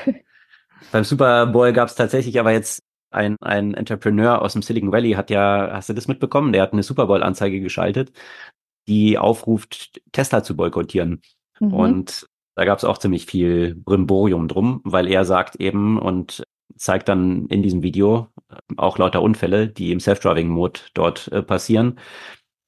[0.92, 5.14] Beim Super Bowl gab es tatsächlich aber jetzt ein, ein Entrepreneur aus dem Silicon Valley
[5.14, 6.52] hat ja, hast du das mitbekommen?
[6.52, 8.12] Der hat eine Super Bowl-Anzeige geschaltet,
[8.88, 11.22] die aufruft, Tesla zu boykottieren.
[11.60, 11.74] Mhm.
[11.74, 16.44] Und da gab es auch ziemlich viel Brimborium drum, weil er sagt eben und
[16.76, 22.00] zeigt dann in diesem Video äh, auch lauter Unfälle, die im Self-Driving-Mode dort äh, passieren,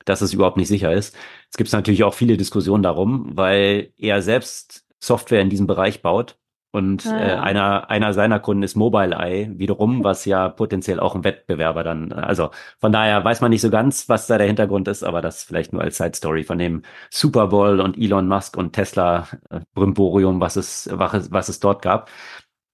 [0.05, 1.15] dass es überhaupt nicht sicher ist.
[1.51, 6.39] Es gibt natürlich auch viele Diskussionen darum, weil er selbst Software in diesem Bereich baut
[6.71, 11.23] und ah, äh, einer, einer seiner Kunden ist Mobileye wiederum, was ja potenziell auch ein
[11.23, 15.03] Wettbewerber dann, also von daher weiß man nicht so ganz, was da der Hintergrund ist,
[15.03, 18.73] aber das vielleicht nur als Side Story von dem Super Bowl und Elon Musk und
[18.73, 22.11] Tesla äh, Brimborium, was es, was es, was es dort gab.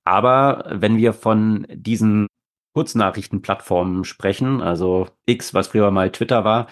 [0.04, 2.28] Aber wenn wir von diesen
[2.74, 6.68] Kurznachrichtenplattformen sprechen, also X, was früher mal Twitter war,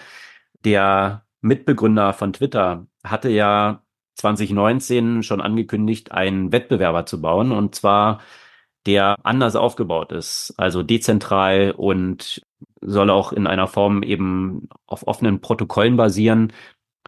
[0.64, 3.82] der Mitbegründer von Twitter hatte ja
[4.16, 8.20] 2019 schon angekündigt, einen Wettbewerber zu bauen und zwar
[8.86, 12.42] der anders aufgebaut ist, also dezentral und
[12.80, 16.52] soll auch in einer Form eben auf offenen Protokollen basieren,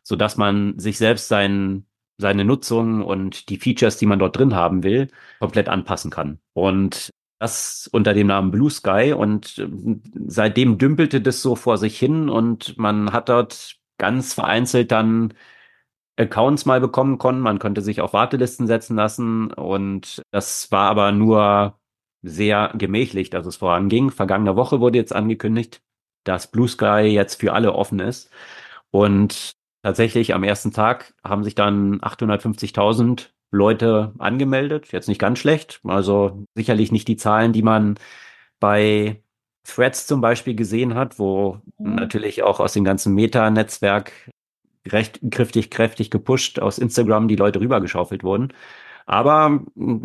[0.02, 1.86] so dass man sich selbst sein,
[2.18, 5.08] seine Nutzung und die Features, die man dort drin haben will,
[5.38, 6.40] komplett anpassen kann.
[6.54, 9.66] Und das unter dem Namen Blue Sky und
[10.26, 15.34] seitdem dümpelte das so vor sich hin und man hat dort ganz vereinzelt dann
[16.16, 17.42] Accounts mal bekommen konnten.
[17.42, 21.78] Man konnte sich auf Wartelisten setzen lassen und das war aber nur
[22.22, 24.10] sehr gemächlich, dass es voranging.
[24.10, 25.82] Vergangene Woche wurde jetzt angekündigt,
[26.24, 28.30] dass Blue Sky jetzt für alle offen ist
[28.90, 34.92] und tatsächlich am ersten Tag haben sich dann 850.000 Leute angemeldet.
[34.92, 37.98] Jetzt nicht ganz schlecht, also sicherlich nicht die Zahlen, die man
[38.58, 39.22] bei
[39.66, 41.96] Threads zum Beispiel gesehen hat, wo mhm.
[41.96, 44.12] natürlich auch aus dem ganzen Meta-Netzwerk
[44.86, 48.52] recht kräftig, kräftig gepusht aus Instagram die Leute rübergeschaufelt wurden.
[49.06, 49.60] Aber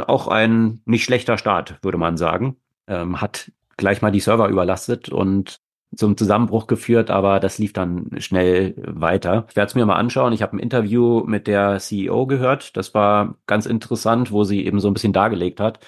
[0.08, 2.58] auch ein nicht schlechter Start, würde man sagen.
[2.88, 5.60] Ähm, hat gleich mal die Server überlastet und
[5.96, 9.46] zum Zusammenbruch geführt, aber das lief dann schnell weiter.
[9.50, 10.34] Ich werde es mir mal anschauen.
[10.34, 12.78] Ich habe ein Interview mit der CEO gehört.
[12.78, 15.80] Das war ganz interessant, wo sie eben so ein bisschen dargelegt hat,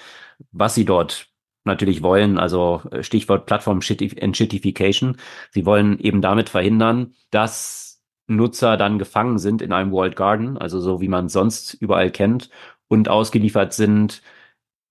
[0.52, 1.28] was sie dort
[1.64, 2.38] natürlich wollen.
[2.38, 5.16] Also Stichwort Plattform Shittification.
[5.50, 10.80] Sie wollen eben damit verhindern, dass Nutzer dann gefangen sind in einem World Garden, also
[10.80, 12.50] so wie man sonst überall kennt,
[12.88, 14.22] und ausgeliefert sind,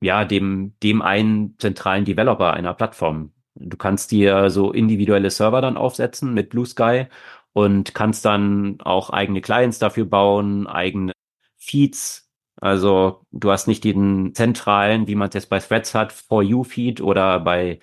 [0.01, 3.33] ja, dem, dem einen zentralen Developer einer Plattform.
[3.55, 7.07] Du kannst dir so individuelle Server dann aufsetzen mit Blue Sky
[7.53, 11.13] und kannst dann auch eigene Clients dafür bauen, eigene
[11.57, 12.22] Feeds.
[12.63, 16.63] Also du hast nicht den zentralen, wie man es jetzt bei Threads hat, For You
[16.63, 17.79] Feed oder bei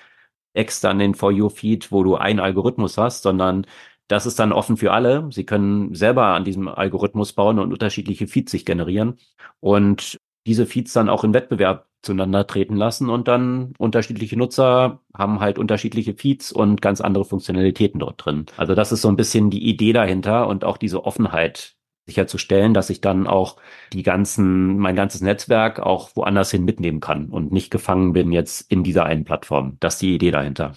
[0.55, 3.66] X dann den For You Feed, wo du einen Algorithmus hast, sondern
[4.09, 5.28] das ist dann offen für alle.
[5.33, 9.18] Sie können selber an diesem Algorithmus bauen und unterschiedliche Feeds sich generieren
[9.61, 10.16] und
[10.47, 15.59] diese Feeds dann auch in Wettbewerb zueinander treten lassen und dann unterschiedliche Nutzer haben halt
[15.59, 18.47] unterschiedliche Feeds und ganz andere Funktionalitäten dort drin.
[18.57, 21.76] Also das ist so ein bisschen die Idee dahinter und auch diese Offenheit
[22.11, 23.57] sicherzustellen, dass ich dann auch
[23.93, 28.71] die ganzen, mein ganzes Netzwerk auch woanders hin mitnehmen kann und nicht gefangen bin jetzt
[28.71, 29.77] in dieser einen Plattform.
[29.81, 30.73] Das ist die Idee dahinter.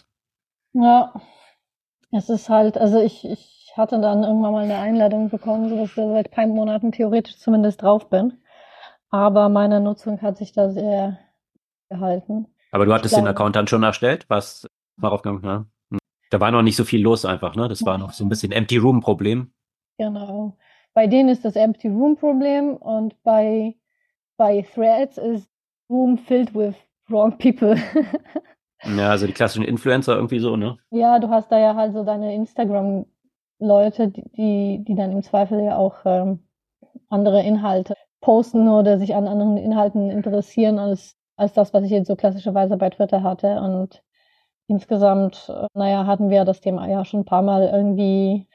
[0.73, 1.13] Ja,
[2.11, 5.95] es ist halt, also ich, ich hatte dann irgendwann mal eine Einladung bekommen, sodass ich
[5.95, 8.39] seit ein paar Monaten theoretisch zumindest drauf bin.
[9.09, 11.19] Aber meine Nutzung hat sich da sehr
[11.89, 12.47] gehalten.
[12.71, 14.67] Aber du hattest glaube, den Account dann schon erstellt, was
[14.97, 15.65] darauf gegangen, ne?
[16.31, 17.67] Da war noch nicht so viel los einfach, ne?
[17.67, 19.53] Das war noch so ein bisschen Empty Room Problem.
[19.99, 20.57] Genau.
[20.93, 23.75] Bei denen ist das Empty Room Problem und bei,
[24.37, 25.49] bei Threads ist
[25.89, 26.75] Room filled with
[27.09, 27.75] wrong people.
[28.85, 30.77] Ja, also die klassischen Influencer irgendwie so, ne?
[30.91, 35.77] Ja, du hast da ja halt so deine Instagram-Leute, die, die dann im Zweifel ja
[35.77, 36.39] auch ähm,
[37.09, 42.07] andere Inhalte posten oder sich an anderen Inhalten interessieren als, als das, was ich jetzt
[42.07, 43.61] so klassischerweise bei Twitter hatte.
[43.61, 44.03] Und
[44.67, 48.47] insgesamt, äh, naja, hatten wir das Thema ja schon ein paar Mal irgendwie.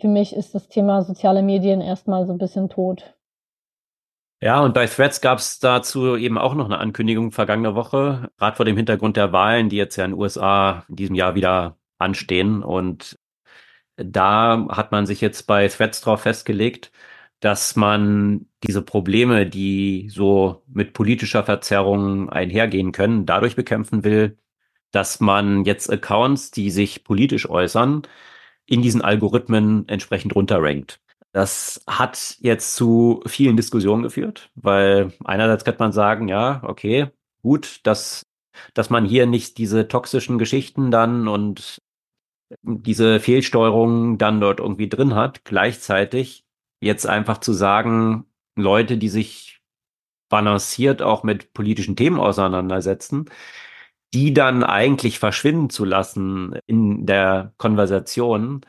[0.00, 3.16] Für mich ist das Thema soziale Medien erstmal so ein bisschen tot.
[4.42, 8.56] Ja, und bei Threads gab es dazu eben auch noch eine Ankündigung vergangene Woche, gerade
[8.56, 11.78] vor dem Hintergrund der Wahlen, die jetzt ja in den USA in diesem Jahr wieder
[11.98, 12.62] anstehen.
[12.62, 13.18] Und
[13.96, 16.92] da hat man sich jetzt bei Threads drauf festgelegt,
[17.40, 24.38] dass man diese Probleme, die so mit politischer Verzerrung einhergehen können, dadurch bekämpfen will,
[24.90, 28.02] dass man jetzt Accounts, die sich politisch äußern,
[28.66, 31.00] in diesen Algorithmen entsprechend runterrankt.
[31.32, 37.08] Das hat jetzt zu vielen Diskussionen geführt, weil einerseits könnte man sagen, ja, okay,
[37.42, 38.24] gut, dass,
[38.74, 41.82] dass man hier nicht diese toxischen Geschichten dann und
[42.62, 45.44] diese Fehlsteuerung dann dort irgendwie drin hat.
[45.44, 46.44] Gleichzeitig
[46.80, 48.24] jetzt einfach zu sagen,
[48.56, 49.60] Leute, die sich
[50.28, 53.26] balanciert auch mit politischen Themen auseinandersetzen,
[54.14, 58.62] die dann eigentlich verschwinden zu lassen in der Konversation,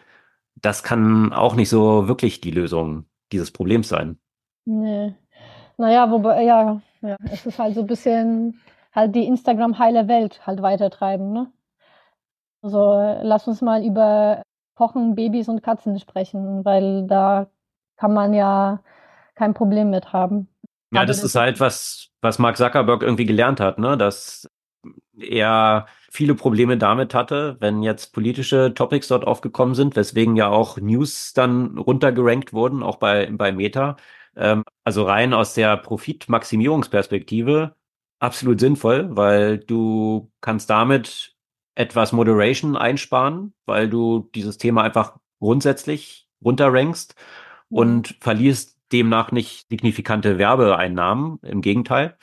[0.56, 4.20] das kann auch nicht so wirklich die Lösung dieses Problems sein.
[4.66, 5.16] Nee.
[5.78, 8.60] Naja, wobei, ja, ja, es ist halt so ein bisschen
[8.94, 11.52] halt die Instagram-heile Welt halt weitertreiben, ne?
[12.64, 14.42] Also lass uns mal über
[14.76, 17.48] Kochen, Babys und Katzen sprechen, weil da
[17.98, 18.82] kann man ja
[19.36, 20.50] kein Problem mit haben.
[20.92, 23.98] Ja, das ist halt was, was Mark Zuckerberg irgendwie gelernt hat, ne?
[23.98, 24.50] Dass
[25.20, 30.78] er viele Probleme damit hatte, wenn jetzt politische Topics dort aufgekommen sind, weswegen ja auch
[30.78, 33.98] News dann runtergerankt wurden, auch bei, bei Meta.
[34.36, 37.76] Ähm, also rein aus der Profitmaximierungsperspektive
[38.20, 41.36] absolut sinnvoll, weil du kannst damit
[41.76, 47.16] etwas Moderation einsparen, weil du dieses Thema einfach grundsätzlich runterrankst
[47.70, 51.40] und verlierst demnach nicht signifikante Werbeeinnahmen.
[51.44, 52.18] Im Gegenteil.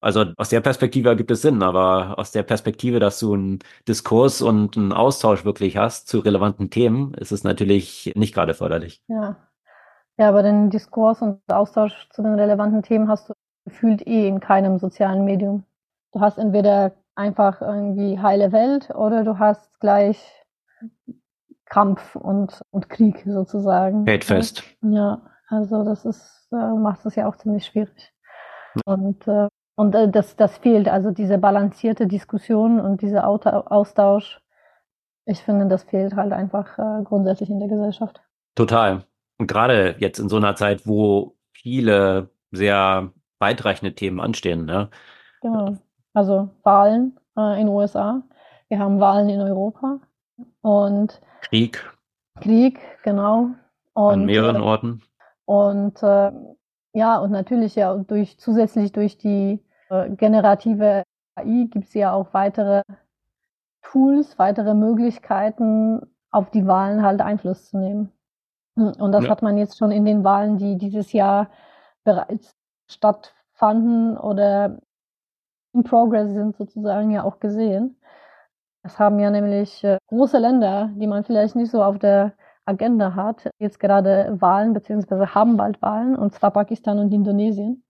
[0.00, 4.42] Also aus der Perspektive ergibt es Sinn, aber aus der Perspektive, dass du einen Diskurs
[4.42, 9.02] und einen Austausch wirklich hast zu relevanten Themen, ist es natürlich nicht gerade förderlich.
[9.08, 9.36] Ja.
[10.18, 13.34] Ja, aber den Diskurs und Austausch zu den relevanten Themen hast du
[13.64, 15.64] gefühlt eh in keinem sozialen Medium.
[16.12, 20.18] Du hast entweder einfach irgendwie heile Welt oder du hast gleich
[21.66, 24.06] Kampf und, und Krieg sozusagen.
[24.06, 24.62] Hatefest.
[24.82, 25.20] Ja.
[25.48, 28.12] Also das ist, äh, macht es ja auch ziemlich schwierig.
[28.84, 34.40] Und, äh, und äh, das, das fehlt, also diese balancierte Diskussion und dieser Austausch.
[35.26, 38.20] Ich finde, das fehlt halt einfach äh, grundsätzlich in der Gesellschaft.
[38.54, 39.04] Total.
[39.38, 44.64] Und gerade jetzt in so einer Zeit, wo viele sehr weitreichende Themen anstehen.
[44.64, 44.88] Ne?
[45.42, 45.76] Genau.
[46.14, 48.22] Also Wahlen äh, in den USA.
[48.68, 50.00] Wir haben Wahlen in Europa.
[50.62, 51.84] Und Krieg.
[52.40, 53.50] Krieg, genau.
[53.92, 55.02] Und, An mehreren Orten.
[55.44, 56.32] Und äh,
[56.94, 59.65] ja, und natürlich ja durch zusätzlich durch die äh,
[60.16, 61.04] generative
[61.36, 62.82] AI gibt es ja auch weitere
[63.82, 68.12] Tools, weitere Möglichkeiten, auf die Wahlen halt Einfluss zu nehmen.
[68.74, 69.30] Und das ja.
[69.30, 71.48] hat man jetzt schon in den Wahlen, die dieses Jahr
[72.04, 72.54] bereits
[72.88, 74.78] stattfanden oder
[75.72, 77.96] in Progress sind sozusagen ja auch gesehen.
[78.82, 82.34] Es haben ja nämlich äh, große Länder, die man vielleicht nicht so auf der
[82.66, 87.82] Agenda hat, jetzt gerade Wahlen beziehungsweise haben bald Wahlen, und zwar Pakistan und Indonesien.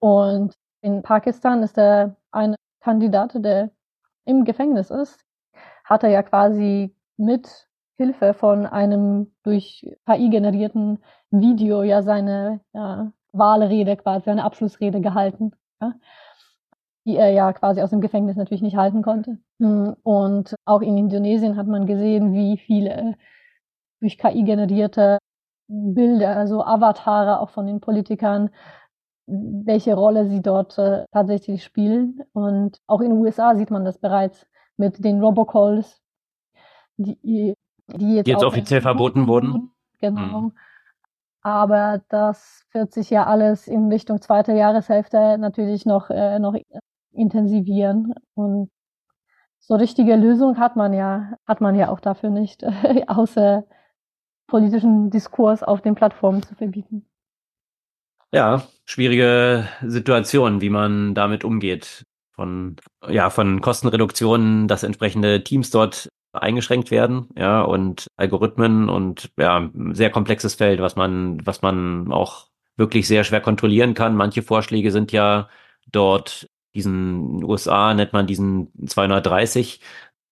[0.00, 3.70] Und in Pakistan ist der ein Kandidat, der
[4.24, 5.24] im Gefängnis ist,
[5.84, 13.12] hat er ja quasi mit Hilfe von einem durch KI generierten Video ja seine ja,
[13.32, 15.94] Wahlrede quasi, seine Abschlussrede gehalten, ja,
[17.04, 19.38] die er ja quasi aus dem Gefängnis natürlich nicht halten konnte.
[19.58, 23.16] Und auch in Indonesien hat man gesehen, wie viele
[24.00, 25.18] durch KI generierte
[25.66, 28.50] Bilder, also Avatare auch von den Politikern,
[29.28, 32.22] welche Rolle sie dort äh, tatsächlich spielen.
[32.32, 36.00] Und auch in den USA sieht man das bereits mit den Robocalls,
[36.96, 39.70] die, die jetzt, die jetzt offiziell verboten wurden.
[40.00, 40.40] Genau.
[40.40, 40.52] Mhm.
[41.42, 46.56] Aber das wird sich ja alles in Richtung zweiter Jahreshälfte natürlich noch, äh, noch
[47.12, 48.14] intensivieren.
[48.34, 48.70] Und
[49.58, 52.64] so richtige Lösung hat man ja, hat man ja auch dafür nicht,
[53.06, 53.64] außer
[54.46, 57.06] politischen Diskurs auf den Plattformen zu verbieten.
[58.32, 62.04] Ja, schwierige Situation, wie man damit umgeht.
[62.32, 62.76] Von,
[63.08, 70.10] ja, von Kostenreduktionen, dass entsprechende Teams dort eingeschränkt werden, ja, und Algorithmen und ja, sehr
[70.10, 74.14] komplexes Feld, was man, was man auch wirklich sehr schwer kontrollieren kann.
[74.14, 75.48] Manche Vorschläge sind ja
[75.90, 79.80] dort diesen USA nennt man diesen 230,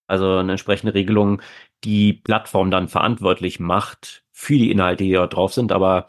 [0.06, 1.42] also eine entsprechende Regelung,
[1.84, 5.72] die Plattform dann verantwortlich macht für die Inhalte, die dort drauf sind.
[5.72, 6.08] Aber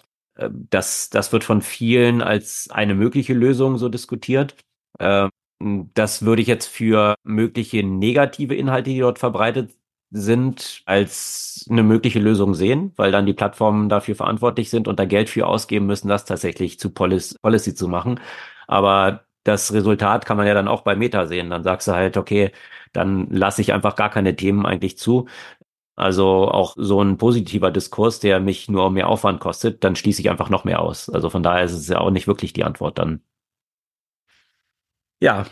[0.49, 4.55] das, das wird von vielen als eine mögliche Lösung so diskutiert.
[4.99, 5.29] Äh,
[5.59, 9.71] das würde ich jetzt für mögliche negative Inhalte, die dort verbreitet
[10.11, 15.05] sind, als eine mögliche Lösung sehen, weil dann die Plattformen dafür verantwortlich sind und da
[15.05, 18.19] Geld für ausgeben müssen, das tatsächlich zu Policy, Policy zu machen.
[18.67, 21.49] Aber das Resultat kann man ja dann auch bei Meta sehen.
[21.49, 22.51] Dann sagst du halt, okay,
[22.93, 25.27] dann lasse ich einfach gar keine Themen eigentlich zu.
[25.97, 30.29] Also auch so ein positiver Diskurs, der mich nur mehr Aufwand kostet, dann schließe ich
[30.29, 31.09] einfach noch mehr aus.
[31.09, 33.21] Also von daher ist es ja auch nicht wirklich die Antwort dann.
[35.19, 35.47] Ja,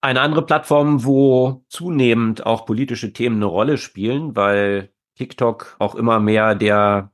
[0.00, 6.20] eine andere Plattform, wo zunehmend auch politische Themen eine Rolle spielen, weil TikTok auch immer
[6.20, 7.11] mehr der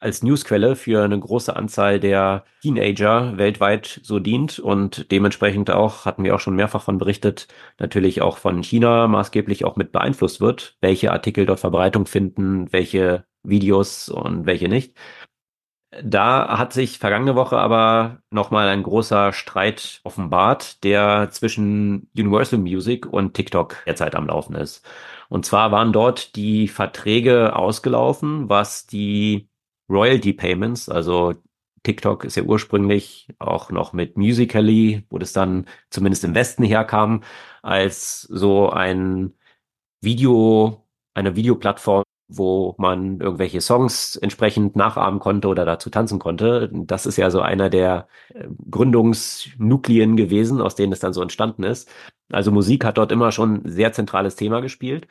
[0.00, 6.24] als Newsquelle für eine große Anzahl der Teenager weltweit so dient und dementsprechend auch, hatten
[6.24, 10.76] wir auch schon mehrfach von berichtet, natürlich auch von China maßgeblich auch mit beeinflusst wird,
[10.80, 14.96] welche Artikel dort Verbreitung finden, welche Videos und welche nicht.
[16.02, 23.06] Da hat sich vergangene Woche aber nochmal ein großer Streit offenbart, der zwischen Universal Music
[23.06, 24.84] und TikTok derzeit am Laufen ist.
[25.28, 29.48] Und zwar waren dort die Verträge ausgelaufen, was die
[29.88, 31.34] Royalty Payments, also
[31.86, 37.22] TikTok ist ja ursprünglich auch noch mit Musically, wo das dann zumindest im Westen herkam,
[37.62, 39.34] als so ein
[40.00, 40.84] Video,
[41.14, 46.70] eine Videoplattform, wo man irgendwelche Songs entsprechend nachahmen konnte oder dazu tanzen konnte.
[46.72, 51.62] Das ist ja so einer der äh, Gründungsnuklien gewesen, aus denen es dann so entstanden
[51.62, 51.88] ist.
[52.32, 55.06] Also Musik hat dort immer schon ein sehr zentrales Thema gespielt.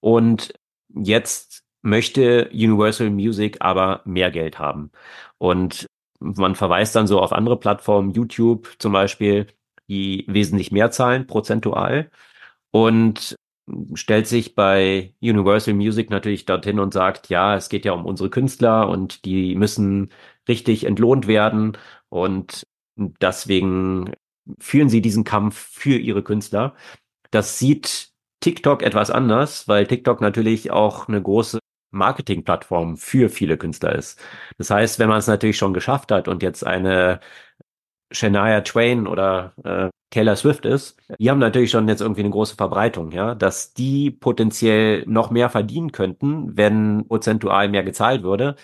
[0.00, 0.52] Und
[0.90, 4.90] jetzt möchte Universal Music aber mehr Geld haben.
[5.38, 5.86] Und
[6.20, 9.46] man verweist dann so auf andere Plattformen, YouTube zum Beispiel,
[9.88, 12.10] die wesentlich mehr zahlen, prozentual.
[12.70, 13.36] Und
[13.94, 18.30] stellt sich bei Universal Music natürlich dorthin und sagt, ja, es geht ja um unsere
[18.30, 20.10] Künstler und die müssen
[20.48, 21.76] richtig entlohnt werden
[22.08, 22.66] und
[22.96, 24.12] deswegen
[24.58, 26.74] führen sie diesen Kampf für ihre Künstler.
[27.30, 28.10] Das sieht
[28.40, 31.58] TikTok etwas anders, weil TikTok natürlich auch eine große
[31.90, 34.20] Marketingplattform für viele Künstler ist.
[34.58, 37.20] Das heißt, wenn man es natürlich schon geschafft hat und jetzt eine
[38.10, 42.56] Shania Twain oder äh, Taylor Swift ist, die haben natürlich schon jetzt irgendwie eine große
[42.56, 48.56] Verbreitung, ja, dass die potenziell noch mehr verdienen könnten, wenn prozentual mehr gezahlt würde.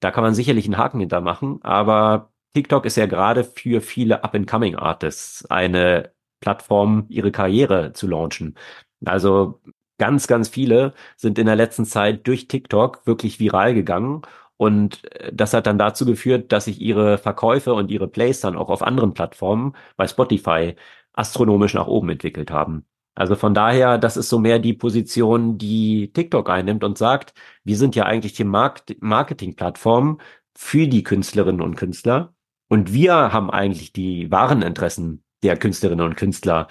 [0.00, 4.76] Da kann man sicherlich einen Haken hintermachen, aber TikTok ist ja gerade für viele Up-and-Coming
[4.76, 8.56] Artists eine Plattform, ihre Karriere zu launchen.
[9.04, 9.60] Also
[9.98, 14.22] ganz, ganz viele sind in der letzten Zeit durch TikTok wirklich viral gegangen
[14.58, 18.56] und äh, das hat dann dazu geführt, dass sich ihre Verkäufe und ihre Plays dann
[18.56, 20.76] auch auf anderen Plattformen bei Spotify
[21.14, 22.84] astronomisch nach oben entwickelt haben.
[23.14, 27.34] Also von daher, das ist so mehr die Position, die TikTok einnimmt und sagt,
[27.64, 30.20] wir sind ja eigentlich die Marketingplattform
[30.56, 32.34] für die Künstlerinnen und Künstler
[32.68, 36.68] und wir haben eigentlich die wahren Interessen der Künstlerinnen und Künstler.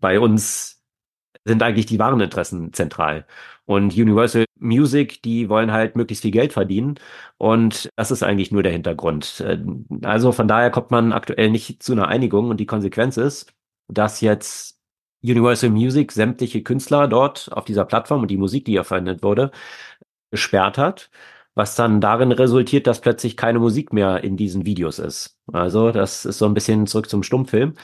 [0.00, 0.73] Bei uns
[1.44, 3.26] sind eigentlich die wahren Interessen zentral.
[3.66, 6.96] Und Universal Music, die wollen halt möglichst viel Geld verdienen.
[7.38, 9.40] Und das ist eigentlich nur der Hintergrund.
[9.40, 9.58] Äh,
[10.02, 12.50] also von daher kommt man aktuell nicht zu einer Einigung.
[12.50, 13.52] Und die Konsequenz ist,
[13.88, 14.78] dass jetzt
[15.22, 19.50] Universal Music sämtliche Künstler dort auf dieser Plattform und die Musik, die hier verwendet wurde,
[20.30, 21.10] gesperrt hat.
[21.54, 25.38] Was dann darin resultiert, dass plötzlich keine Musik mehr in diesen Videos ist.
[25.52, 27.74] Also das ist so ein bisschen zurück zum Stummfilm.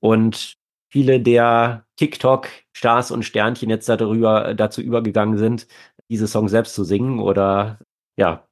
[0.00, 0.57] Und
[0.88, 5.66] viele der TikTok-Stars und Sternchen jetzt darüber, dazu übergegangen sind,
[6.08, 7.78] diese Songs selbst zu singen oder
[8.16, 8.46] ja,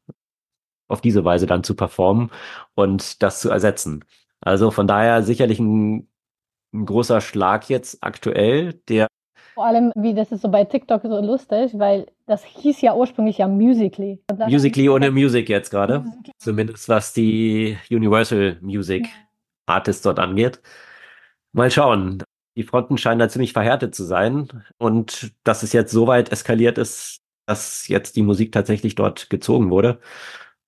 [0.89, 2.31] auf diese Weise dann zu performen
[2.75, 4.05] und das zu ersetzen.
[4.41, 6.09] Also von daher sicherlich ein,
[6.73, 9.09] ein großer Schlag jetzt aktuell, der
[9.55, 13.39] vor allem, wie das ist so bei TikTok so lustig, weil das hieß ja ursprünglich
[13.39, 14.23] ja Musically.
[14.47, 16.05] Musically ohne Music jetzt gerade.
[16.37, 19.09] Zumindest was die Universal Music
[19.65, 20.61] Artists dort angeht.
[21.57, 22.23] Mal schauen.
[22.55, 24.49] Die Fronten scheinen da ziemlich verhärtet zu sein.
[24.77, 29.71] Und dass es jetzt so weit eskaliert ist, dass jetzt die Musik tatsächlich dort gezogen
[29.71, 29.99] wurde.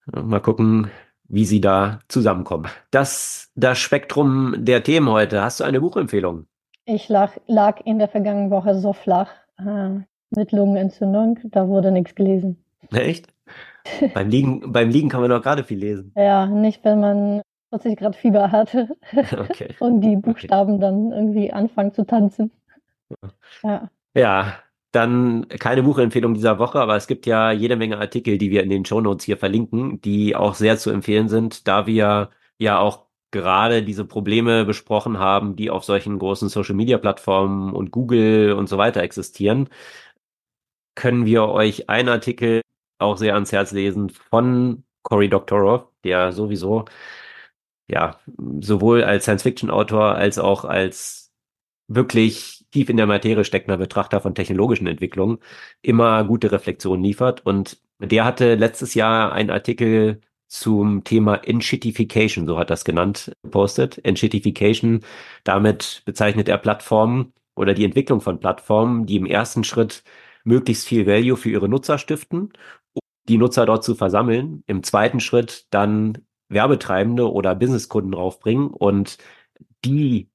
[0.06, 0.90] Mal gucken,
[1.24, 2.68] wie sie da zusammenkommen.
[2.90, 5.42] Das, das Spektrum der Themen heute.
[5.42, 6.46] Hast du eine Buchempfehlung?
[6.86, 9.28] Ich lag, lag in der vergangenen Woche so flach
[9.58, 9.90] äh,
[10.30, 12.64] mit Lungenentzündung, da wurde nichts gelesen.
[12.92, 13.26] Echt?
[14.14, 16.12] beim, Liegen, beim Liegen kann man doch gerade viel lesen.
[16.16, 18.88] Ja, nicht, wenn man 40 Grad Fieber hatte
[19.38, 19.74] okay.
[19.80, 20.80] und die Buchstaben okay.
[20.80, 22.50] dann irgendwie anfangen zu tanzen.
[23.62, 23.90] Ja.
[24.14, 24.58] ja,
[24.92, 28.70] dann keine Buchempfehlung dieser Woche, aber es gibt ja jede Menge Artikel, die wir in
[28.70, 33.82] den Shownotes hier verlinken, die auch sehr zu empfehlen sind, da wir ja auch gerade
[33.82, 39.68] diese Probleme besprochen haben, die auf solchen großen Social-Media-Plattformen und Google und so weiter existieren,
[40.94, 42.62] können wir euch einen Artikel
[42.98, 46.86] auch sehr ans Herz lesen von Cory Doctorow, der sowieso
[47.88, 48.18] ja,
[48.60, 51.32] sowohl als Science-Fiction-Autor als auch als
[51.88, 55.38] wirklich tief in der Materie steckender Betrachter von technologischen Entwicklungen
[55.82, 57.44] immer gute Reflexionen liefert.
[57.46, 64.02] Und der hatte letztes Jahr einen Artikel zum Thema Enshittification, so hat das genannt, gepostet.
[64.04, 65.00] Enshittification,
[65.44, 70.04] damit bezeichnet er Plattformen oder die Entwicklung von Plattformen, die im ersten Schritt
[70.44, 72.52] möglichst viel Value für ihre Nutzer stiften,
[72.92, 74.62] um die Nutzer dort zu versammeln.
[74.66, 76.18] Im zweiten Schritt dann
[76.48, 79.18] Werbetreibende oder Businesskunden draufbringen und
[79.84, 80.30] die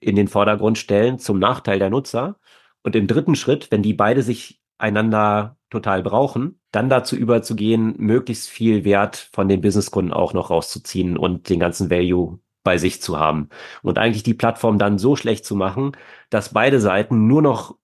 [0.00, 2.38] in den Vordergrund stellen zum Nachteil der Nutzer.
[2.82, 8.48] Und im dritten Schritt, wenn die beide sich einander total brauchen, dann dazu überzugehen, möglichst
[8.48, 13.18] viel Wert von den Businesskunden auch noch rauszuziehen und den ganzen Value bei sich zu
[13.18, 13.48] haben.
[13.82, 15.92] Und eigentlich die Plattform dann so schlecht zu machen,
[16.30, 17.78] dass beide Seiten nur noch,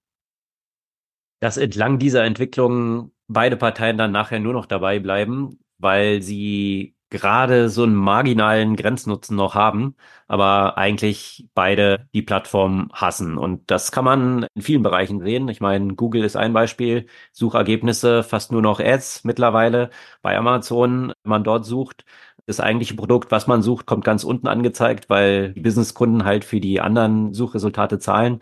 [1.40, 7.68] dass entlang dieser Entwicklung beide Parteien dann nachher nur noch dabei bleiben, weil sie gerade
[7.68, 9.96] so einen marginalen Grenznutzen noch haben,
[10.28, 13.36] aber eigentlich beide die Plattform hassen.
[13.36, 15.48] Und das kann man in vielen Bereichen sehen.
[15.48, 19.90] Ich meine, Google ist ein Beispiel, Suchergebnisse fast nur noch Ads mittlerweile.
[20.22, 22.04] Bei Amazon, wenn man dort sucht,
[22.46, 26.60] das eigentliche Produkt, was man sucht, kommt ganz unten angezeigt, weil die Businesskunden halt für
[26.60, 28.40] die anderen Suchresultate zahlen.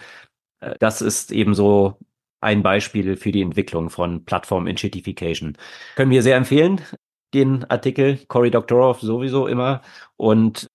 [0.60, 1.98] Äh, das ist eben so
[2.40, 5.56] ein Beispiel für die Entwicklung von Plattform Inshitification.
[5.96, 6.80] Können wir sehr empfehlen
[7.34, 9.82] den Artikel, Cory Doctorow sowieso immer
[10.16, 10.66] und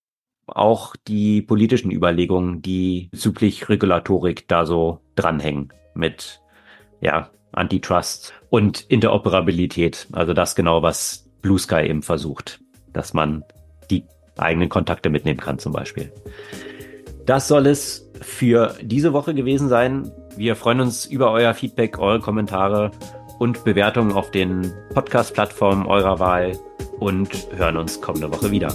[0.46, 6.40] auch die politischen Überlegungen, die bezüglich Regulatorik da so dranhängen mit
[7.00, 10.08] ja, Antitrust und Interoperabilität.
[10.12, 12.60] Also das genau, was Blue Sky eben versucht,
[12.92, 13.44] dass man
[13.90, 14.04] die
[14.36, 16.12] eigenen Kontakte mitnehmen kann zum Beispiel.
[17.26, 20.10] Das soll es für diese Woche gewesen sein.
[20.36, 22.90] Wir freuen uns über euer Feedback, eure Kommentare
[23.38, 26.58] und Bewertungen auf den Podcast-Plattformen eurer Wahl
[26.98, 28.74] und hören uns kommende Woche wieder.